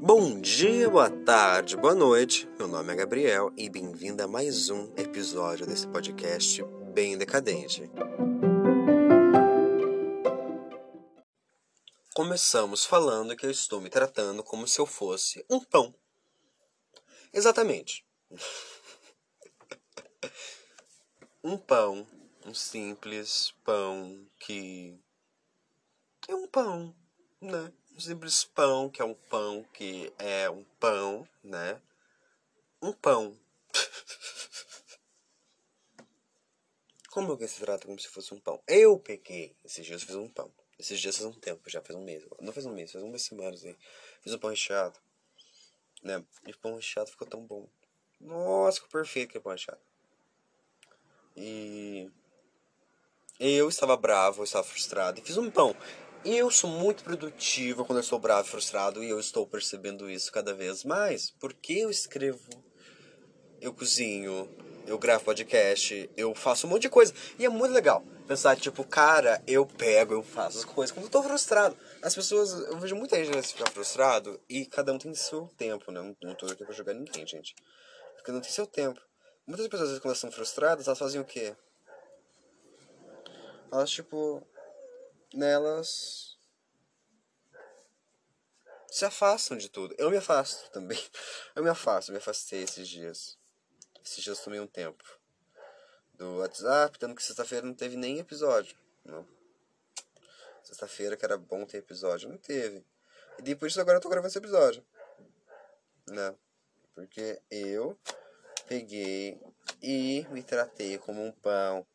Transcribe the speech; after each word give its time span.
Bom 0.00 0.40
dia, 0.40 0.88
boa 0.88 1.10
tarde, 1.10 1.76
boa 1.76 1.94
noite. 1.94 2.48
Meu 2.56 2.68
nome 2.68 2.92
é 2.92 2.96
Gabriel 2.96 3.52
e 3.56 3.68
bem-vindo 3.68 4.22
a 4.22 4.28
mais 4.28 4.70
um 4.70 4.94
episódio 4.96 5.66
desse 5.66 5.88
podcast 5.88 6.62
bem 6.92 7.18
decadente. 7.18 7.90
Começamos 12.14 12.84
falando 12.84 13.36
que 13.36 13.44
eu 13.44 13.50
estou 13.50 13.80
me 13.80 13.90
tratando 13.90 14.44
como 14.44 14.68
se 14.68 14.80
eu 14.80 14.86
fosse 14.86 15.44
um 15.50 15.58
pão. 15.58 15.92
Exatamente. 17.32 18.06
um 21.42 21.58
pão, 21.58 22.06
um 22.46 22.54
simples 22.54 23.52
pão 23.64 24.24
que 24.38 24.96
é 26.28 26.34
um 26.34 26.46
pão, 26.46 26.94
né? 27.40 27.72
Um 27.94 28.00
simples 28.00 28.44
pão 28.44 28.90
que 28.90 29.00
é 29.00 29.04
um 29.04 29.14
pão 29.14 29.64
que 29.72 30.12
é 30.18 30.50
um 30.50 30.64
pão, 30.80 31.28
né? 31.42 31.80
Um 32.82 32.92
pão. 32.92 33.38
Como 37.10 37.30
alguém 37.30 37.46
se 37.46 37.60
trata 37.60 37.86
como 37.86 37.98
se 38.00 38.08
fosse 38.08 38.34
um 38.34 38.40
pão? 38.40 38.60
Eu 38.66 38.98
peguei 38.98 39.54
esses 39.64 39.86
dias 39.86 40.02
fiz 40.02 40.16
um 40.16 40.28
pão. 40.28 40.52
Esses 40.76 40.98
dias 40.98 41.16
faz 41.16 41.28
um 41.28 41.38
tempo, 41.38 41.70
já 41.70 41.80
faz 41.80 41.96
um 41.96 42.02
mês. 42.02 42.24
Não 42.40 42.52
faz 42.52 42.66
um 42.66 42.72
mês, 42.72 42.90
faz 42.90 43.04
umas 43.04 43.22
semanas 43.22 43.64
aí. 43.64 43.76
Fiz 44.20 44.34
um 44.34 44.38
pão 44.38 44.50
recheado. 44.50 44.98
Né? 46.02 46.24
E 46.44 46.50
o 46.50 46.58
pão 46.58 46.74
recheado 46.74 47.08
ficou 47.10 47.28
tão 47.28 47.40
bom. 47.46 47.68
Nossa, 48.20 48.78
ficou 48.78 48.90
perfeito 48.90 49.28
aquele 49.28 49.44
pão 49.44 49.52
recheado. 49.52 49.80
E 51.36 52.10
eu 53.38 53.68
estava 53.68 53.96
bravo, 53.96 54.40
eu 54.40 54.44
estava 54.44 54.64
frustrado 54.64 55.20
e 55.20 55.22
fiz 55.22 55.36
um 55.36 55.50
pão. 55.50 55.76
Eu 56.24 56.50
sou 56.50 56.70
muito 56.70 57.04
produtivo 57.04 57.84
quando 57.84 57.98
eu 57.98 58.02
estou 58.02 58.18
bravo 58.18 58.48
e 58.48 58.50
frustrado 58.50 59.04
e 59.04 59.10
eu 59.10 59.20
estou 59.20 59.46
percebendo 59.46 60.08
isso 60.08 60.32
cada 60.32 60.54
vez 60.54 60.82
mais. 60.82 61.30
Porque 61.38 61.74
eu 61.74 61.90
escrevo, 61.90 62.48
eu 63.60 63.74
cozinho, 63.74 64.48
eu 64.86 64.98
gravo 64.98 65.22
podcast, 65.22 66.10
eu 66.16 66.34
faço 66.34 66.66
um 66.66 66.70
monte 66.70 66.82
de 66.82 66.88
coisa. 66.88 67.12
E 67.38 67.44
é 67.44 67.48
muito 67.50 67.74
legal 67.74 68.02
pensar, 68.26 68.56
tipo, 68.56 68.82
cara, 68.84 69.42
eu 69.46 69.66
pego, 69.66 70.14
eu 70.14 70.22
faço 70.22 70.60
as 70.60 70.64
coisas 70.64 70.94
quando 70.94 71.04
eu 71.04 71.10
tô 71.10 71.22
frustrado. 71.22 71.76
As 72.00 72.14
pessoas, 72.14 72.54
eu 72.70 72.78
vejo 72.78 72.96
muita 72.96 73.22
gente 73.22 73.48
ficar 73.48 73.70
frustrado 73.70 74.40
e 74.48 74.64
cada 74.64 74.94
um 74.94 74.98
tem 74.98 75.14
seu 75.14 75.46
tempo, 75.58 75.92
né? 75.92 76.14
Não 76.22 76.34
tô 76.34 76.46
aqui 76.46 76.64
pra 76.64 76.72
jogar 76.72 76.94
ninguém, 76.94 77.26
gente. 77.26 77.54
Cada 78.24 78.38
um 78.38 78.40
tem 78.40 78.50
seu 78.50 78.66
tempo. 78.66 78.98
Muitas 79.46 79.68
pessoas, 79.68 79.98
quando 79.98 80.06
elas 80.06 80.16
estão 80.16 80.32
frustradas, 80.32 80.86
elas 80.86 80.98
fazem 80.98 81.20
o 81.20 81.24
quê? 81.24 81.54
Elas, 83.70 83.90
tipo, 83.90 84.42
nelas 85.34 86.38
se 88.90 89.04
afastam 89.04 89.56
de 89.56 89.68
tudo. 89.68 89.94
Eu 89.98 90.10
me 90.10 90.16
afasto 90.16 90.70
também. 90.70 90.98
Eu 91.56 91.64
me 91.64 91.70
afasto, 91.70 92.12
me 92.12 92.18
afastei 92.18 92.62
esses 92.62 92.88
dias. 92.88 93.36
Esses 94.04 94.22
dias 94.22 94.40
tomei 94.40 94.60
um 94.60 94.66
tempo 94.66 95.02
do 96.12 96.38
WhatsApp, 96.38 96.98
tanto 96.98 97.16
que 97.16 97.22
sexta-feira 97.22 97.66
não 97.66 97.74
teve 97.74 97.96
nem 97.96 98.18
episódio. 98.18 98.76
Não. 99.04 99.26
Sexta-feira 100.62 101.16
que 101.16 101.24
era 101.24 101.36
bom 101.36 101.66
ter 101.66 101.78
episódio, 101.78 102.28
não 102.28 102.38
teve. 102.38 102.86
E 103.38 103.42
depois 103.42 103.72
disso 103.72 103.80
agora 103.80 103.98
eu 103.98 104.00
tô 104.00 104.08
gravando 104.08 104.28
esse 104.28 104.38
episódio. 104.38 104.84
Né? 106.08 106.34
Porque 106.94 107.42
eu 107.50 107.98
peguei 108.68 109.40
e 109.82 110.26
me 110.30 110.42
tratei 110.42 110.98
como 110.98 111.22
um 111.22 111.32
pão. 111.32 111.86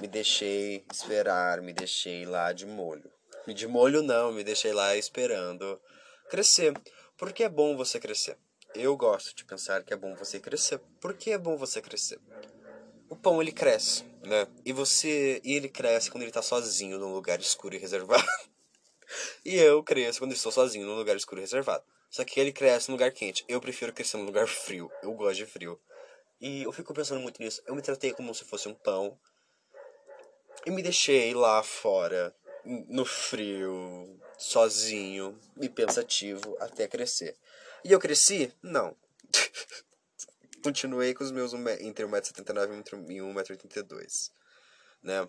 Me 0.00 0.06
deixei 0.06 0.84
esperar, 0.92 1.60
me 1.60 1.72
deixei 1.72 2.24
lá 2.24 2.52
de 2.52 2.64
molho. 2.66 3.10
De 3.46 3.66
molho 3.66 4.02
não, 4.02 4.32
me 4.32 4.44
deixei 4.44 4.72
lá 4.72 4.96
esperando 4.96 5.80
crescer. 6.28 6.72
Porque 7.16 7.42
é 7.42 7.48
bom 7.48 7.76
você 7.76 7.98
crescer. 7.98 8.36
Eu 8.74 8.96
gosto 8.96 9.34
de 9.34 9.44
pensar 9.44 9.82
que 9.82 9.92
é 9.92 9.96
bom 9.96 10.14
você 10.14 10.38
crescer. 10.38 10.78
Por 11.00 11.14
que 11.14 11.32
é 11.32 11.38
bom 11.38 11.56
você 11.56 11.80
crescer? 11.80 12.20
O 13.08 13.16
pão 13.16 13.40
ele 13.40 13.50
cresce, 13.50 14.04
né? 14.22 14.46
E 14.64 14.72
você, 14.72 15.40
e 15.42 15.54
ele 15.54 15.68
cresce 15.68 16.10
quando 16.10 16.22
ele 16.22 16.30
tá 16.30 16.42
sozinho 16.42 16.98
num 16.98 17.12
lugar 17.12 17.40
escuro 17.40 17.74
e 17.74 17.78
reservado. 17.78 18.22
e 19.44 19.56
eu 19.56 19.82
cresço 19.82 20.20
quando 20.20 20.32
estou 20.32 20.52
sozinho 20.52 20.86
num 20.86 20.94
lugar 20.94 21.16
escuro 21.16 21.40
e 21.40 21.42
reservado. 21.42 21.82
Só 22.10 22.24
que 22.24 22.38
ele 22.38 22.52
cresce 22.52 22.88
num 22.88 22.94
lugar 22.94 23.10
quente. 23.10 23.44
Eu 23.48 23.60
prefiro 23.60 23.92
crescer 23.92 24.16
num 24.16 24.24
lugar 24.24 24.46
frio. 24.46 24.90
Eu 25.02 25.12
gosto 25.14 25.38
de 25.38 25.46
frio. 25.46 25.80
E 26.40 26.62
eu 26.62 26.72
fico 26.72 26.94
pensando 26.94 27.20
muito 27.20 27.42
nisso. 27.42 27.62
Eu 27.66 27.74
me 27.74 27.82
tratei 27.82 28.12
como 28.12 28.34
se 28.34 28.44
fosse 28.44 28.68
um 28.68 28.74
pão. 28.74 29.18
E 30.66 30.70
me 30.70 30.82
deixei 30.82 31.34
lá 31.34 31.62
fora, 31.62 32.34
no 32.64 33.04
frio, 33.04 34.18
sozinho 34.38 35.38
e 35.60 35.68
pensativo 35.68 36.56
até 36.60 36.86
crescer. 36.86 37.36
E 37.84 37.92
eu 37.92 37.98
cresci? 37.98 38.52
Não. 38.62 38.96
Continuei 40.62 41.14
com 41.14 41.24
os 41.24 41.30
meus 41.30 41.52
entre 41.80 42.04
1,79m 42.04 43.10
e 43.10 43.18
1,82m. 43.18 44.30
Né? 45.02 45.28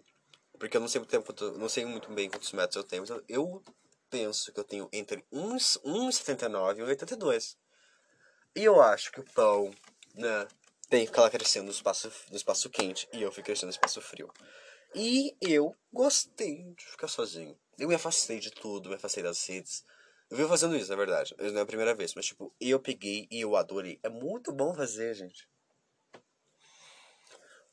Porque 0.57 0.75
eu 0.75 0.81
não 0.81 0.87
sei 0.87 0.99
muito, 0.99 1.11
tempo, 1.11 1.33
não 1.57 1.69
sei 1.69 1.85
muito 1.85 2.11
bem 2.11 2.29
quantos 2.29 2.51
metros 2.51 2.75
eu 2.75 2.83
tenho. 2.83 3.03
Eu 3.27 3.63
penso 4.09 4.51
que 4.51 4.59
eu 4.59 4.63
tenho 4.63 4.89
entre 4.91 5.23
1,79 5.31 6.79
e 6.79 6.95
1,82. 6.95 7.55
E 8.55 8.63
eu 8.63 8.81
acho 8.81 9.11
que 9.11 9.21
o 9.21 9.25
pão, 9.33 9.73
né, 10.15 10.47
tem 10.89 11.01
que 11.01 11.11
ficar 11.11 11.29
crescendo 11.29 11.65
no 11.65 11.71
espaço, 11.71 12.11
no 12.29 12.35
espaço 12.35 12.69
quente. 12.69 13.07
E 13.13 13.21
eu 13.21 13.31
fui 13.31 13.43
crescendo 13.43 13.67
no 13.67 13.73
espaço 13.73 14.01
frio. 14.01 14.29
E 14.95 15.35
eu 15.39 15.75
gostei 15.93 16.73
de 16.75 16.85
ficar 16.85 17.07
sozinho. 17.07 17.57
Eu 17.77 17.87
me 17.87 17.95
afastei 17.95 18.39
de 18.39 18.51
tudo, 18.51 18.89
me 18.89 18.95
afastei 18.95 19.23
das 19.23 19.45
redes. 19.47 19.85
Eu 20.29 20.37
vivo 20.37 20.49
fazendo 20.49 20.75
isso, 20.75 20.89
na 20.89 20.95
verdade. 20.95 21.35
Não 21.37 21.59
é 21.59 21.61
a 21.61 21.65
primeira 21.65 21.93
vez, 21.93 22.13
mas 22.15 22.25
tipo, 22.25 22.53
eu 22.59 22.79
peguei 22.79 23.27
e 23.31 23.41
eu 23.41 23.55
adorei. 23.55 23.99
É 24.03 24.09
muito 24.09 24.51
bom 24.51 24.73
fazer, 24.73 25.13
gente. 25.13 25.47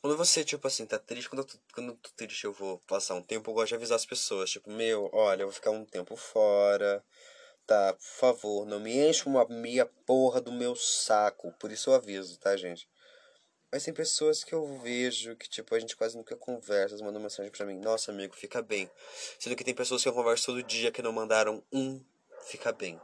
Quando 0.01 0.17
você, 0.17 0.45
tipo 0.45 0.67
assim, 0.67 0.87
tá 0.87 0.99
triste, 0.99 1.29
quando 1.29 1.41
eu 1.41 1.45
tô, 1.47 1.59
quando 1.75 1.89
eu 1.89 1.97
tô 1.97 2.11
triste 2.17 2.45
eu 2.45 2.53
vou 2.53 2.79
passar 2.87 3.15
um 3.15 3.23
tempo, 3.23 3.51
eu 3.51 3.55
gosto 3.55 3.69
de 3.69 3.75
avisar 3.75 3.97
as 3.97 4.07
pessoas. 4.07 4.51
Tipo, 4.51 4.71
meu, 4.71 5.11
olha, 5.13 5.43
eu 5.43 5.47
vou 5.47 5.55
ficar 5.55 5.71
um 5.71 5.85
tempo 5.85 6.15
fora. 6.17 7.05
Tá, 7.67 7.93
por 7.95 8.05
favor, 8.05 8.67
não 8.67 8.79
me 8.79 8.97
enche 8.97 9.27
uma 9.27 9.45
meia 9.49 9.87
porra 10.07 10.41
do 10.41 10.53
meu 10.53 10.77
saco. 10.77 11.53
Por 11.59 11.73
isso 11.73 11.91
eu 11.91 11.95
aviso, 11.95 12.39
tá, 12.39 12.57
gente? 12.57 12.89
Mas 13.71 13.85
tem 13.85 13.93
pessoas 13.93 14.45
que 14.45 14.55
eu 14.55 14.79
vejo 14.79 15.37
que, 15.37 15.49
tipo, 15.49 15.75
a 15.75 15.79
gente 15.79 15.97
quase 15.97 16.17
nunca 16.17 16.37
conversa, 16.37 16.95
elas 16.95 17.03
mandam 17.03 17.21
mensagem 17.21 17.51
pra 17.51 17.67
mim, 17.67 17.79
nossa 17.79 18.13
amigo, 18.13 18.35
fica 18.35 18.63
bem. 18.63 18.91
Sendo 19.39 19.57
que 19.57 19.65
tem 19.65 19.75
pessoas 19.75 20.03
que 20.03 20.09
eu 20.09 20.13
converso 20.13 20.47
todo 20.47 20.63
dia 20.63 20.93
que 20.93 21.03
não 21.03 21.13
mandaram 21.13 21.63
um 21.73 22.03
fica 22.47 22.73
bem. 22.73 23.01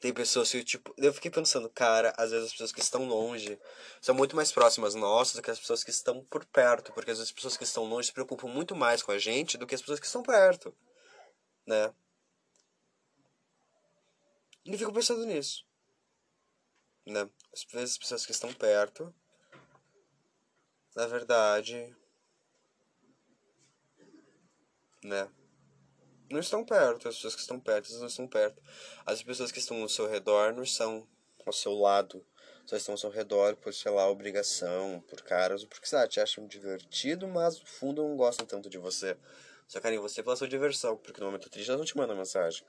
Tem 0.00 0.12
pessoas 0.12 0.50
que, 0.50 0.62
tipo, 0.64 0.94
eu 0.98 1.12
fiquei 1.12 1.30
pensando, 1.30 1.68
cara, 1.70 2.12
às 2.16 2.30
vezes 2.30 2.46
as 2.46 2.52
pessoas 2.52 2.72
que 2.72 2.80
estão 2.80 3.06
longe 3.06 3.58
são 4.00 4.14
muito 4.14 4.36
mais 4.36 4.52
próximas 4.52 4.94
nossas 4.94 5.36
do 5.36 5.42
que 5.42 5.50
as 5.50 5.58
pessoas 5.58 5.82
que 5.82 5.90
estão 5.90 6.24
por 6.24 6.44
perto, 6.46 6.92
porque 6.92 7.10
às 7.10 7.18
vezes 7.18 7.30
as 7.30 7.34
pessoas 7.34 7.56
que 7.56 7.64
estão 7.64 7.84
longe 7.84 8.08
se 8.08 8.12
preocupam 8.12 8.48
muito 8.48 8.74
mais 8.74 9.02
com 9.02 9.12
a 9.12 9.18
gente 9.18 9.58
do 9.58 9.66
que 9.66 9.74
as 9.74 9.80
pessoas 9.80 10.00
que 10.00 10.06
estão 10.06 10.22
perto, 10.22 10.74
né? 11.66 11.92
E 14.64 14.72
eu 14.72 14.78
fico 14.78 14.92
pensando 14.92 15.24
nisso 15.24 15.66
né? 17.06 17.28
Às 17.52 17.64
vezes 17.64 17.92
as 17.92 17.98
pessoas 17.98 18.26
que 18.26 18.32
estão 18.32 18.52
perto, 18.52 19.14
na 20.94 21.06
verdade, 21.06 21.94
né? 25.04 25.30
Não 26.28 26.40
estão 26.40 26.64
perto, 26.64 27.08
as 27.08 27.14
pessoas 27.14 27.34
que 27.36 27.40
estão 27.40 27.60
perto, 27.60 27.92
não 27.98 28.06
estão 28.06 28.26
perto. 28.26 28.60
As 29.04 29.22
pessoas 29.22 29.52
que 29.52 29.60
estão 29.60 29.80
ao 29.80 29.88
seu 29.88 30.08
redor 30.08 30.52
não 30.52 30.64
estão 30.64 31.06
ao 31.46 31.52
seu 31.52 31.72
lado, 31.74 32.26
só 32.66 32.76
estão 32.76 32.94
ao 32.94 32.98
seu 32.98 33.10
redor 33.10 33.54
por, 33.56 33.72
sei 33.72 33.92
lá, 33.92 34.08
obrigação, 34.08 35.00
por 35.08 35.22
caras, 35.22 35.64
porque, 35.64 35.86
sabe, 35.86 36.08
te 36.08 36.20
acham 36.20 36.48
divertido, 36.48 37.28
mas 37.28 37.60
no 37.60 37.66
fundo 37.66 38.02
não 38.02 38.16
gostam 38.16 38.44
tanto 38.44 38.68
de 38.68 38.78
você. 38.78 39.16
Só 39.68 39.80
querem 39.80 39.98
você 40.00 40.22
pela 40.22 40.34
sua 40.34 40.48
diversão, 40.48 40.96
porque 40.96 41.20
no 41.20 41.26
momento 41.26 41.48
triste 41.48 41.68
elas 41.68 41.78
não 41.78 41.86
te 41.86 41.96
mandam 41.96 42.16
mensagem. 42.16 42.64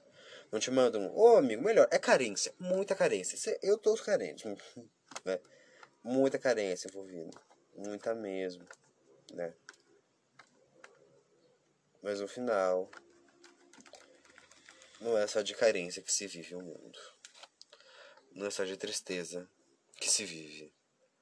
Não 0.51 0.59
te 0.59 0.71
mandam, 0.71 1.13
ô 1.13 1.33
oh, 1.33 1.37
amigo, 1.37 1.63
melhor. 1.63 1.87
É 1.91 1.99
carência, 1.99 2.53
muita 2.57 2.95
carência. 2.95 3.57
Eu 3.61 3.77
tô 3.77 3.95
carente, 3.95 4.47
né? 5.25 5.39
Muita 6.03 6.39
carência 6.39 6.87
envolvida. 6.87 7.37
Muita 7.75 8.15
mesmo, 8.15 8.65
né? 9.33 9.53
Mas 12.01 12.21
no 12.21 12.27
final, 12.27 12.89
não 15.01 15.17
é 15.17 15.27
só 15.27 15.41
de 15.41 15.53
carência 15.53 16.01
que 16.01 16.11
se 16.11 16.25
vive 16.27 16.55
o 16.55 16.61
mundo. 16.61 16.99
Não 18.31 18.47
é 18.47 18.49
só 18.49 18.63
de 18.63 18.77
tristeza 18.77 19.49
que 19.99 20.09
se 20.09 20.23
vive 20.23 20.73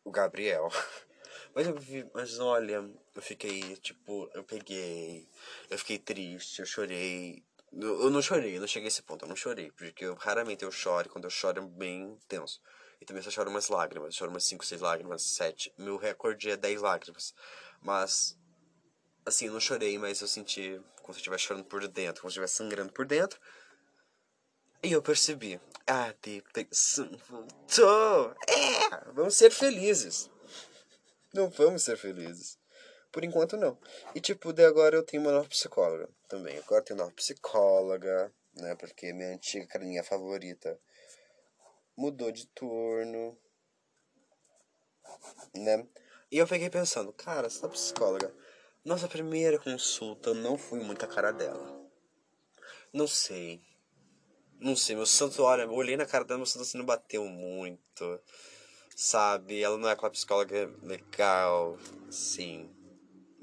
o 0.03 0.11
Gabriel. 0.11 0.69
Mas 1.55 1.67
eu 1.67 2.11
mas 2.13 2.37
olha, 2.37 2.83
eu 3.15 3.21
fiquei, 3.21 3.77
tipo, 3.77 4.29
eu 4.33 4.43
peguei, 4.43 5.25
eu 5.69 5.77
fiquei 5.77 5.97
triste, 5.97 6.59
eu 6.59 6.65
chorei 6.65 7.45
eu 7.75 8.09
não 8.09 8.21
chorei, 8.21 8.55
eu 8.55 8.61
não 8.61 8.67
cheguei 8.67 8.87
a 8.87 8.89
esse 8.89 9.01
ponto, 9.01 9.25
eu 9.25 9.29
não 9.29 9.35
chorei, 9.35 9.71
porque 9.71 10.05
eu, 10.05 10.15
raramente 10.15 10.63
eu 10.63 10.71
choro, 10.71 11.09
quando 11.09 11.25
eu 11.25 11.29
choro 11.29 11.61
é 11.61 11.65
bem 11.65 12.17
tenso. 12.27 12.61
E 13.01 13.05
também 13.05 13.21
só 13.21 13.29
choro 13.29 13.49
umas 13.49 13.67
lágrimas, 13.67 14.15
choro 14.15 14.31
umas 14.31 14.45
5, 14.45 14.65
6 14.65 14.81
lágrimas, 14.81 15.21
7. 15.21 15.73
Meu 15.77 15.97
recorde 15.97 16.49
é 16.49 16.55
10 16.55 16.81
lágrimas. 16.81 17.33
Mas 17.81 18.37
Assim, 19.25 19.47
eu 19.47 19.53
não 19.53 19.59
chorei, 19.59 19.97
mas 19.97 20.21
eu 20.21 20.27
senti 20.27 20.79
como 21.01 21.11
se 21.11 21.17
eu 21.17 21.21
estivesse 21.21 21.43
chorando 21.45 21.65
por 21.65 21.87
dentro, 21.87 22.21
como 22.21 22.31
se 22.31 22.37
eu 22.37 22.43
estivesse 22.43 22.57
sangrando 22.57 22.93
por 22.93 23.07
dentro. 23.07 23.39
E 24.83 24.91
eu 24.91 25.01
percebi, 25.01 25.59
a 25.87 26.13
depressão 26.21 27.09
voltou. 27.27 28.35
É, 28.47 29.11
vamos 29.13 29.35
ser 29.35 29.49
felizes. 29.49 30.29
Não 31.33 31.49
vamos 31.49 31.81
ser 31.81 31.97
felizes. 31.97 32.59
Por 33.15 33.23
enquanto, 33.23 33.55
não. 33.55 33.77
E, 34.13 34.19
tipo, 34.19 34.51
de 34.51 34.65
agora 34.65 34.97
eu 34.97 35.01
tenho 35.01 35.23
uma 35.23 35.31
nova 35.31 35.47
psicóloga 35.47 36.09
também. 36.27 36.57
Agora 36.57 36.81
eu 36.81 36.83
tenho 36.83 36.99
uma 36.99 37.05
nova 37.05 37.15
psicóloga, 37.15 38.29
né? 38.57 38.75
Porque 38.75 39.13
minha 39.13 39.29
antiga 39.29 39.65
carinha 39.67 40.03
favorita 40.03 40.77
mudou 41.95 42.29
de 42.29 42.45
turno, 42.47 43.37
né? 45.55 45.87
E 46.29 46.37
eu 46.37 46.45
fiquei 46.45 46.69
pensando, 46.69 47.13
cara, 47.13 47.47
essa 47.47 47.69
psicóloga, 47.69 48.35
nossa 48.83 49.07
primeira 49.07 49.57
consulta 49.57 50.33
não 50.33 50.57
fui 50.57 50.81
muito 50.81 51.05
a 51.05 51.07
cara 51.07 51.31
dela. 51.31 51.89
Não 52.91 53.07
sei. 53.07 53.61
Não 54.59 54.75
sei, 54.75 54.93
meu 54.93 55.05
santo, 55.05 55.41
olha, 55.41 55.61
eu 55.61 55.71
olhei 55.71 55.95
na 55.95 56.05
cara 56.05 56.25
dela, 56.25 56.39
meu 56.39 56.45
santo 56.45 56.63
assim 56.63 56.77
não 56.77 56.85
bateu 56.85 57.23
muito. 57.23 58.19
Sabe? 58.93 59.63
Ela 59.63 59.77
não 59.77 59.87
é 59.87 59.93
aquela 59.93 60.11
psicóloga 60.11 60.69
legal, 60.83 61.77
sim. 62.11 62.74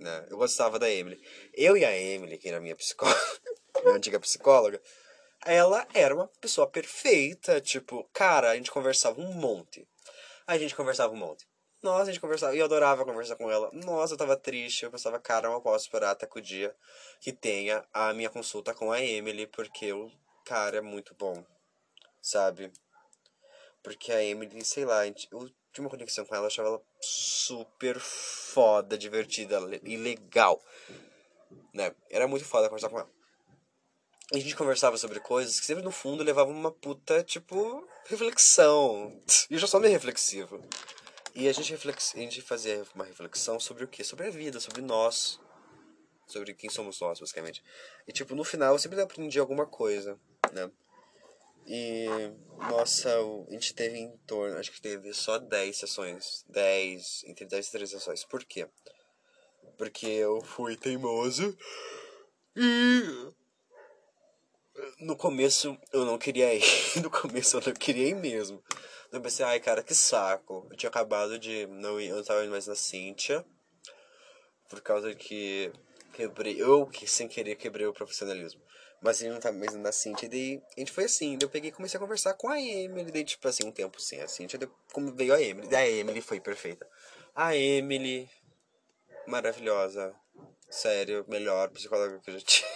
Né? 0.02 0.26
Eu 0.30 0.36
gostava 0.36 0.78
da 0.78 0.90
Emily. 0.90 1.20
Eu 1.54 1.76
e 1.76 1.84
a 1.84 1.96
Emily, 1.96 2.38
que 2.38 2.48
era 2.48 2.60
minha 2.60 2.76
psicóloga, 2.76 3.20
minha 3.84 3.96
antiga 3.96 4.18
psicóloga, 4.18 4.80
ela 5.44 5.86
era 5.94 6.14
uma 6.14 6.28
pessoa 6.40 6.66
perfeita. 6.66 7.60
Tipo, 7.60 8.08
cara, 8.12 8.50
a 8.50 8.56
gente 8.56 8.70
conversava 8.70 9.20
um 9.20 9.32
monte. 9.32 9.86
A 10.46 10.58
gente 10.58 10.74
conversava 10.74 11.12
um 11.12 11.16
monte. 11.16 11.46
Nossa, 11.82 12.02
a 12.02 12.12
gente 12.12 12.20
conversava. 12.20 12.54
E 12.54 12.58
eu 12.58 12.64
adorava 12.64 13.04
conversar 13.04 13.36
com 13.36 13.50
ela. 13.50 13.70
Nossa, 13.72 14.14
eu 14.14 14.18
tava 14.18 14.36
triste. 14.36 14.84
Eu 14.84 14.90
pensava, 14.90 15.18
cara, 15.18 15.48
eu 15.48 15.52
não 15.52 15.60
posso 15.60 15.84
esperar 15.84 16.10
até 16.12 16.26
que 16.26 16.38
o 16.38 16.42
dia 16.42 16.74
que 17.20 17.32
tenha 17.32 17.84
a 17.92 18.12
minha 18.12 18.30
consulta 18.30 18.72
com 18.72 18.92
a 18.92 19.00
Emily, 19.00 19.46
porque 19.46 19.92
o 19.92 20.10
cara 20.44 20.78
é 20.78 20.80
muito 20.80 21.14
bom. 21.14 21.44
Sabe? 22.20 22.72
Porque 23.82 24.12
a 24.12 24.22
Emily, 24.22 24.64
sei 24.64 24.84
lá, 24.84 25.04
eu 25.06 25.50
tinha 25.72 25.84
uma 25.84 25.90
conexão 25.90 26.24
com 26.24 26.34
ela, 26.34 26.46
achava 26.46 26.68
ela 26.68 26.82
super 27.00 27.98
foda, 27.98 28.98
divertida 28.98 29.58
e 29.82 29.96
legal. 29.96 30.62
Né? 31.72 31.94
Era 32.10 32.28
muito 32.28 32.44
foda 32.44 32.68
conversar 32.68 32.90
com 32.90 32.98
ela. 32.98 33.10
A 34.32 34.38
gente 34.38 34.56
conversava 34.56 34.96
sobre 34.96 35.20
coisas 35.20 35.58
que 35.60 35.66
sempre 35.66 35.82
no 35.82 35.90
fundo 35.90 36.22
levavam 36.22 36.54
uma 36.54 36.70
puta, 36.70 37.22
tipo, 37.22 37.86
reflexão. 38.06 39.22
E 39.50 39.54
eu 39.54 39.58
já 39.58 39.66
sou 39.66 39.80
meio 39.80 39.92
reflexivo. 39.92 40.62
E 41.34 41.48
a 41.48 41.52
gente, 41.52 41.70
reflex... 41.70 42.14
a 42.14 42.18
gente 42.18 42.40
fazia 42.40 42.84
uma 42.94 43.04
reflexão 43.04 43.58
sobre 43.58 43.84
o 43.84 43.88
quê? 43.88 44.04
Sobre 44.04 44.26
a 44.26 44.30
vida, 44.30 44.60
sobre 44.60 44.80
nós. 44.80 45.40
Sobre 46.26 46.54
quem 46.54 46.70
somos 46.70 46.98
nós, 47.00 47.20
basicamente. 47.20 47.62
E, 48.06 48.12
tipo, 48.12 48.34
no 48.34 48.44
final 48.44 48.74
eu 48.74 48.78
sempre 48.78 49.00
aprendi 49.00 49.38
alguma 49.38 49.66
coisa, 49.66 50.18
né? 50.52 50.70
E, 51.66 52.06
nossa, 52.70 53.08
a 53.08 53.52
gente 53.52 53.74
teve 53.74 53.98
em 53.98 54.16
torno, 54.26 54.58
acho 54.58 54.72
que 54.72 54.80
teve 54.80 55.12
só 55.12 55.38
10 55.38 55.76
sessões. 55.76 56.44
10, 56.48 57.24
entre 57.26 57.46
10 57.46 57.68
e 57.68 57.72
13 57.72 57.92
sessões. 57.92 58.24
Por 58.24 58.44
quê? 58.44 58.68
Porque 59.78 60.06
eu 60.06 60.40
fui 60.42 60.76
teimoso 60.76 61.56
e 62.56 63.32
no 65.00 65.16
começo 65.16 65.76
eu 65.92 66.04
não 66.04 66.18
queria 66.18 66.54
ir. 66.54 66.62
No 67.02 67.10
começo 67.10 67.56
eu 67.56 67.62
não 67.66 67.72
queria 67.72 68.08
ir 68.08 68.14
mesmo. 68.14 68.62
Eu 69.10 69.20
pensei, 69.20 69.44
ai 69.44 69.60
cara, 69.60 69.82
que 69.82 69.94
saco. 69.94 70.66
Eu 70.70 70.76
tinha 70.76 70.88
acabado 70.88 71.38
de. 71.38 71.66
Não, 71.66 72.00
eu 72.00 72.16
não 72.16 72.24
tava 72.24 72.42
indo 72.42 72.50
mais 72.50 72.66
na 72.66 72.74
Cintia. 72.74 73.44
Por 74.68 74.80
causa 74.80 75.14
que 75.14 75.72
quebrei. 76.14 76.60
Eu 76.60 76.86
que 76.86 77.06
sem 77.06 77.28
querer 77.28 77.56
quebrei 77.56 77.86
o 77.86 77.92
profissionalismo. 77.92 78.60
Mas 79.02 79.20
ele 79.20 79.32
não 79.32 79.40
tava 79.40 79.58
mais 79.58 79.74
na 79.74 79.90
Cintia. 79.90 80.28
Daí 80.28 80.62
a 80.76 80.80
gente 80.80 80.92
foi 80.92 81.04
assim. 81.04 81.36
Daí 81.36 81.46
eu 81.46 81.50
peguei 81.50 81.70
e 81.70 81.72
comecei 81.72 81.98
a 81.98 82.00
conversar 82.00 82.34
com 82.34 82.48
a 82.48 82.60
Emily. 82.60 83.10
Daí, 83.10 83.24
tipo 83.24 83.46
assim, 83.48 83.66
um 83.66 83.72
tempo 83.72 84.00
sem 84.00 84.20
a 84.20 84.28
Cintia. 84.28 84.58
Daí 84.58 84.68
como 84.92 85.12
veio 85.12 85.34
a 85.34 85.42
Emily. 85.42 85.68
Daí 85.68 85.94
a 85.94 85.96
Emily 85.98 86.20
foi 86.20 86.40
perfeita. 86.40 86.88
A 87.34 87.56
Emily. 87.56 88.30
Maravilhosa. 89.26 90.14
Sério, 90.70 91.24
melhor 91.28 91.68
psicóloga 91.70 92.18
que 92.20 92.30
eu 92.30 92.38
já 92.38 92.40
tinha. 92.46 92.70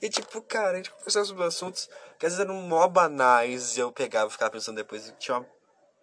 E 0.00 0.08
tipo, 0.08 0.40
cara, 0.42 0.72
a 0.72 0.76
gente 0.76 0.90
conversava 0.90 1.24
sobre 1.24 1.44
assuntos 1.44 1.88
que 2.18 2.26
às 2.26 2.32
vezes 2.32 2.40
eram 2.40 2.54
mó 2.62 2.86
banais 2.86 3.76
e 3.76 3.80
eu 3.80 3.90
pegava 3.92 4.28
e 4.28 4.32
ficava 4.32 4.52
pensando 4.52 4.76
depois 4.76 5.08
e 5.08 5.12
tinha 5.12 5.38
uma 5.38 5.46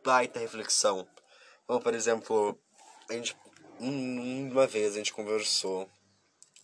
baita 0.03 0.39
reflexão. 0.39 1.07
Como, 1.65 1.79
por 1.79 1.93
exemplo, 1.93 2.59
a 3.09 3.13
gente, 3.13 3.35
uma 3.79 4.67
vez 4.67 4.93
a 4.93 4.97
gente 4.97 5.13
conversou 5.13 5.89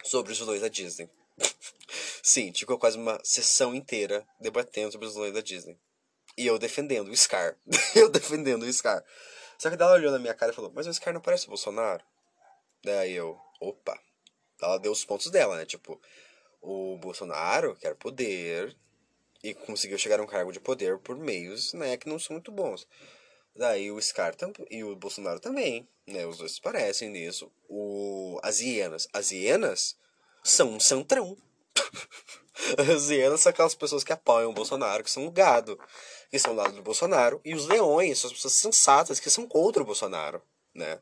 sobre 0.04 0.32
os 0.34 0.40
vilões 0.40 0.62
da 0.62 0.68
Disney. 0.68 1.10
Sim, 2.24 2.54
ficou 2.54 2.78
quase 2.78 2.98
uma 2.98 3.20
sessão 3.24 3.74
inteira 3.76 4.26
debatendo 4.40 4.92
sobre 4.92 5.08
os 5.08 5.14
vilões 5.14 5.34
da 5.34 5.42
Disney. 5.42 5.78
E 6.38 6.46
eu 6.46 6.58
defendendo 6.58 7.10
o 7.10 7.18
Scar. 7.18 7.58
eu 7.96 8.10
defendendo 8.10 8.64
o 8.64 8.74
Scar. 8.74 9.04
Só 9.58 9.70
que 9.70 9.76
ela 9.76 9.94
olhou 9.94 10.12
na 10.12 10.20
minha 10.20 10.34
cara 10.34 10.52
e 10.52 10.56
falou, 10.56 10.72
mas 10.74 10.88
o 10.88 10.94
Scar 10.94 11.14
não 11.14 11.22
parece 11.22 11.46
o 11.46 11.50
Bolsonaro? 11.50 12.04
Daí 12.84 13.14
eu, 13.14 13.38
opa. 13.60 14.00
Ela 14.62 14.78
deu 14.78 14.92
os 14.92 15.04
pontos 15.04 15.30
dela, 15.30 15.58
né? 15.58 15.66
Tipo, 15.66 16.00
o 16.62 16.98
Bolsonaro 16.98 17.76
quer 17.76 17.96
poder 17.96 18.76
e 19.44 19.54
conseguiu 19.54 19.98
chegar 19.98 20.20
a 20.20 20.24
um 20.24 20.28
cargo 20.28 20.52
de 20.52 20.60
poder 20.60 21.00
por 21.00 21.18
meios 21.18 21.74
né, 21.74 21.98
que 21.98 22.08
não 22.08 22.20
são 22.20 22.36
muito 22.36 22.52
bons. 22.52 22.88
Daí 23.56 23.92
o 23.92 24.02
Scar 24.02 24.36
e 24.70 24.84
o 24.84 24.96
Bolsonaro 24.96 25.40
também, 25.40 25.88
né? 26.08 26.26
Os 26.26 26.38
dois 26.38 26.58
parecem 26.60 27.10
nisso. 27.10 27.52
O, 27.68 28.40
as 28.42 28.62
hienas. 28.62 29.08
As 29.12 29.32
hienas 29.32 29.98
são 30.44 30.70
um 30.70 30.80
centrão. 30.80 31.38
as 32.78 33.42
são 33.42 33.50
aquelas 33.50 33.76
pessoas 33.76 34.04
que 34.04 34.14
apoiam 34.14 34.52
o 34.52 34.54
Bolsonaro, 34.54 35.04
que 35.04 35.12
são 35.12 35.26
o 35.26 35.32
gado, 35.32 35.80
que 36.30 36.40
são 36.40 36.54
do 36.54 36.62
lado 36.62 36.76
do 36.76 36.82
Bolsonaro. 36.82 37.42
E 37.44 37.54
os 37.54 37.68
leões 37.68 38.20
são 38.20 38.30
as 38.30 38.36
pessoas 38.36 38.54
sensatas 38.54 39.20
que 39.20 39.30
são 39.30 39.48
contra 39.48 39.82
o 39.82 39.86
Bolsonaro, 39.86 40.42
né? 40.74 41.00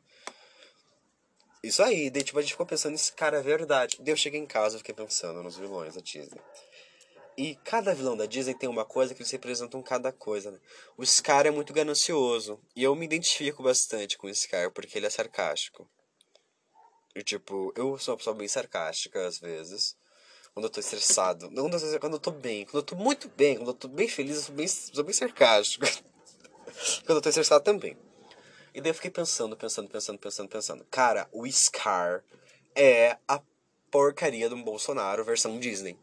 Isso 1.61 1.83
aí, 1.83 2.09
daí 2.09 2.23
tipo, 2.23 2.39
a 2.39 2.41
gente 2.41 2.51
ficou 2.51 2.65
pensando 2.65 2.93
nisso, 2.93 3.13
cara, 3.15 3.39
é 3.39 3.41
verdade. 3.41 3.97
Daí 3.99 4.13
eu 4.13 4.17
cheguei 4.17 4.39
em 4.39 4.45
casa 4.45 4.75
e 4.75 4.79
fiquei 4.79 4.95
pensando 4.95 5.43
nos 5.43 5.57
vilões 5.57 5.95
da 5.95 6.01
Disney. 6.01 6.39
E 7.37 7.55
cada 7.55 7.93
vilão 7.93 8.17
da 8.17 8.25
Disney 8.25 8.53
tem 8.53 8.69
uma 8.69 8.85
coisa 8.85 9.13
que 9.13 9.21
eles 9.21 9.31
representam 9.31 9.81
cada 9.81 10.11
coisa, 10.11 10.51
né? 10.51 10.59
O 10.97 11.05
Scar 11.05 11.45
é 11.45 11.51
muito 11.51 11.73
ganancioso. 11.73 12.59
E 12.75 12.83
eu 12.83 12.95
me 12.95 13.05
identifico 13.05 13.63
bastante 13.63 14.17
com 14.17 14.27
o 14.27 14.33
Scar, 14.33 14.71
porque 14.71 14.97
ele 14.97 15.05
é 15.05 15.09
sarcástico. 15.09 15.89
E 17.15 17.23
tipo, 17.23 17.73
eu 17.75 17.97
sou 17.97 18.13
uma 18.13 18.17
pessoa 18.17 18.35
bem 18.35 18.47
sarcástica 18.47 19.25
às 19.25 19.39
vezes. 19.39 19.97
Quando 20.53 20.65
eu 20.65 20.69
tô 20.69 20.79
estressado. 20.79 21.49
Não 21.51 21.69
quando 21.99 22.13
eu 22.13 22.19
tô 22.19 22.31
bem. 22.31 22.65
Quando 22.65 22.77
eu 22.77 22.83
tô 22.83 22.95
muito 22.95 23.29
bem, 23.29 23.57
quando 23.57 23.69
eu 23.69 23.73
tô 23.73 23.87
bem 23.87 24.07
feliz, 24.07 24.37
eu 24.37 24.41
sou 24.43 24.55
bem, 24.55 24.67
sou 24.67 25.03
bem 25.03 25.13
sarcástico. 25.13 25.85
quando 27.05 27.17
eu 27.17 27.21
tô 27.21 27.29
estressado 27.29 27.63
também. 27.63 27.97
E 28.73 28.81
daí 28.81 28.91
eu 28.91 28.95
fiquei 28.95 29.11
pensando, 29.11 29.57
pensando, 29.57 29.89
pensando, 29.89 30.19
pensando, 30.19 30.49
pensando. 30.49 30.85
Cara, 30.91 31.27
o 31.31 31.49
Scar 31.49 32.23
é 32.75 33.17
a 33.27 33.41
porcaria 33.89 34.49
do 34.49 34.57
Bolsonaro 34.57 35.23
versão 35.23 35.59
Disney. 35.59 35.97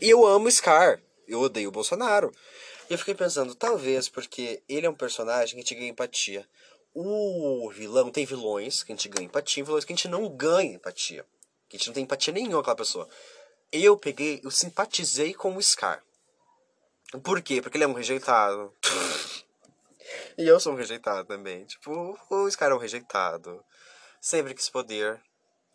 E 0.00 0.08
eu 0.08 0.26
amo 0.26 0.50
Scar. 0.50 1.00
Eu 1.28 1.40
odeio 1.40 1.68
o 1.68 1.72
Bolsonaro. 1.72 2.32
E 2.88 2.92
eu 2.92 2.98
fiquei 2.98 3.14
pensando, 3.14 3.54
talvez 3.54 4.08
porque 4.08 4.62
ele 4.68 4.86
é 4.86 4.90
um 4.90 4.94
personagem 4.94 5.54
que 5.54 5.60
gente 5.60 5.74
ganha 5.74 5.90
empatia. 5.90 6.44
O 6.92 7.70
vilão 7.70 8.10
tem 8.10 8.26
vilões 8.26 8.82
que 8.82 8.92
a 8.92 8.96
gente 8.96 9.08
ganha 9.08 9.26
empatia, 9.26 9.62
vilões 9.62 9.84
que 9.84 9.92
a 9.92 9.96
gente 9.96 10.08
não 10.08 10.28
ganha 10.28 10.74
empatia. 10.74 11.24
Que 11.68 11.76
a 11.76 11.78
gente 11.78 11.86
não 11.86 11.94
tem 11.94 12.02
empatia 12.02 12.32
nenhuma 12.32 12.54
com 12.54 12.60
aquela 12.60 12.76
pessoa. 12.76 13.08
Eu 13.70 13.96
peguei, 13.96 14.40
eu 14.42 14.50
simpatizei 14.50 15.32
com 15.32 15.56
o 15.56 15.62
Scar. 15.62 16.02
Por 17.22 17.40
quê? 17.42 17.62
Porque 17.62 17.76
ele 17.76 17.84
é 17.84 17.88
um 17.88 17.92
rejeitado. 17.94 18.74
E 20.36 20.46
eu 20.46 20.58
sou 20.58 20.72
um 20.72 20.76
rejeitado 20.76 21.24
também. 21.28 21.64
Tipo, 21.66 22.18
o 22.30 22.50
Scar 22.50 22.72
é 22.72 22.74
um 22.74 22.78
rejeitado. 22.78 23.62
Sempre 24.20 24.54
quis 24.54 24.68
poder. 24.68 25.20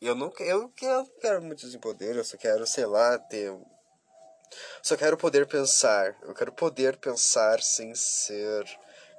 Eu 0.02 0.16
não 0.16 0.34
eu, 0.40 0.74
eu 0.82 1.06
quero 1.22 1.42
muito 1.42 1.70
de 1.70 1.78
poder, 1.78 2.16
eu 2.16 2.24
só 2.24 2.36
quero, 2.36 2.66
sei 2.66 2.86
lá, 2.86 3.18
ter. 3.18 3.54
Só 4.82 4.98
quero 4.98 5.18
poder 5.18 5.48
pensar. 5.48 6.18
Eu 6.24 6.34
quero 6.34 6.52
poder 6.52 6.98
pensar 6.98 7.62
sem 7.62 7.94
ser 7.96 8.66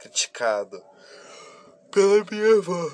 criticado 0.01 0.85
pela 1.97 2.23
minha 2.31 2.59
avó. 2.59 2.93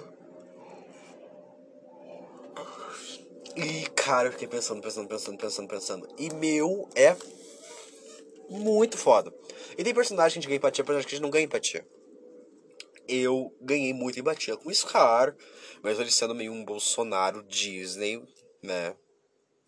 E, 3.56 3.90
cara, 3.96 4.28
eu 4.28 4.32
fiquei 4.32 4.46
pensando, 4.46 4.80
pensando, 4.80 5.08
pensando, 5.08 5.38
pensando, 5.38 5.68
pensando. 5.68 6.08
E 6.16 6.32
meu 6.34 6.88
é 6.94 7.16
muito 8.48 8.96
foda. 8.96 9.34
E 9.76 9.82
tem 9.82 9.92
personagem 9.92 10.40
de 10.40 10.46
ganha 10.46 10.58
empatia, 10.58 10.84
personagem 10.84 11.08
que 11.08 11.14
a 11.14 11.16
gente 11.16 11.22
não 11.22 11.30
ganha 11.30 11.44
empatia 11.44 11.84
eu 13.08 13.52
ganhei 13.60 13.92
muito 13.92 14.20
empatia 14.20 14.56
com 14.56 14.68
o 14.68 14.74
Scar, 14.74 15.36
mas 15.82 15.98
ele 15.98 16.10
sendo 16.10 16.36
meio 16.36 16.52
um 16.52 16.64
Bolsonaro 16.64 17.42
Disney, 17.42 18.22
né? 18.62 18.96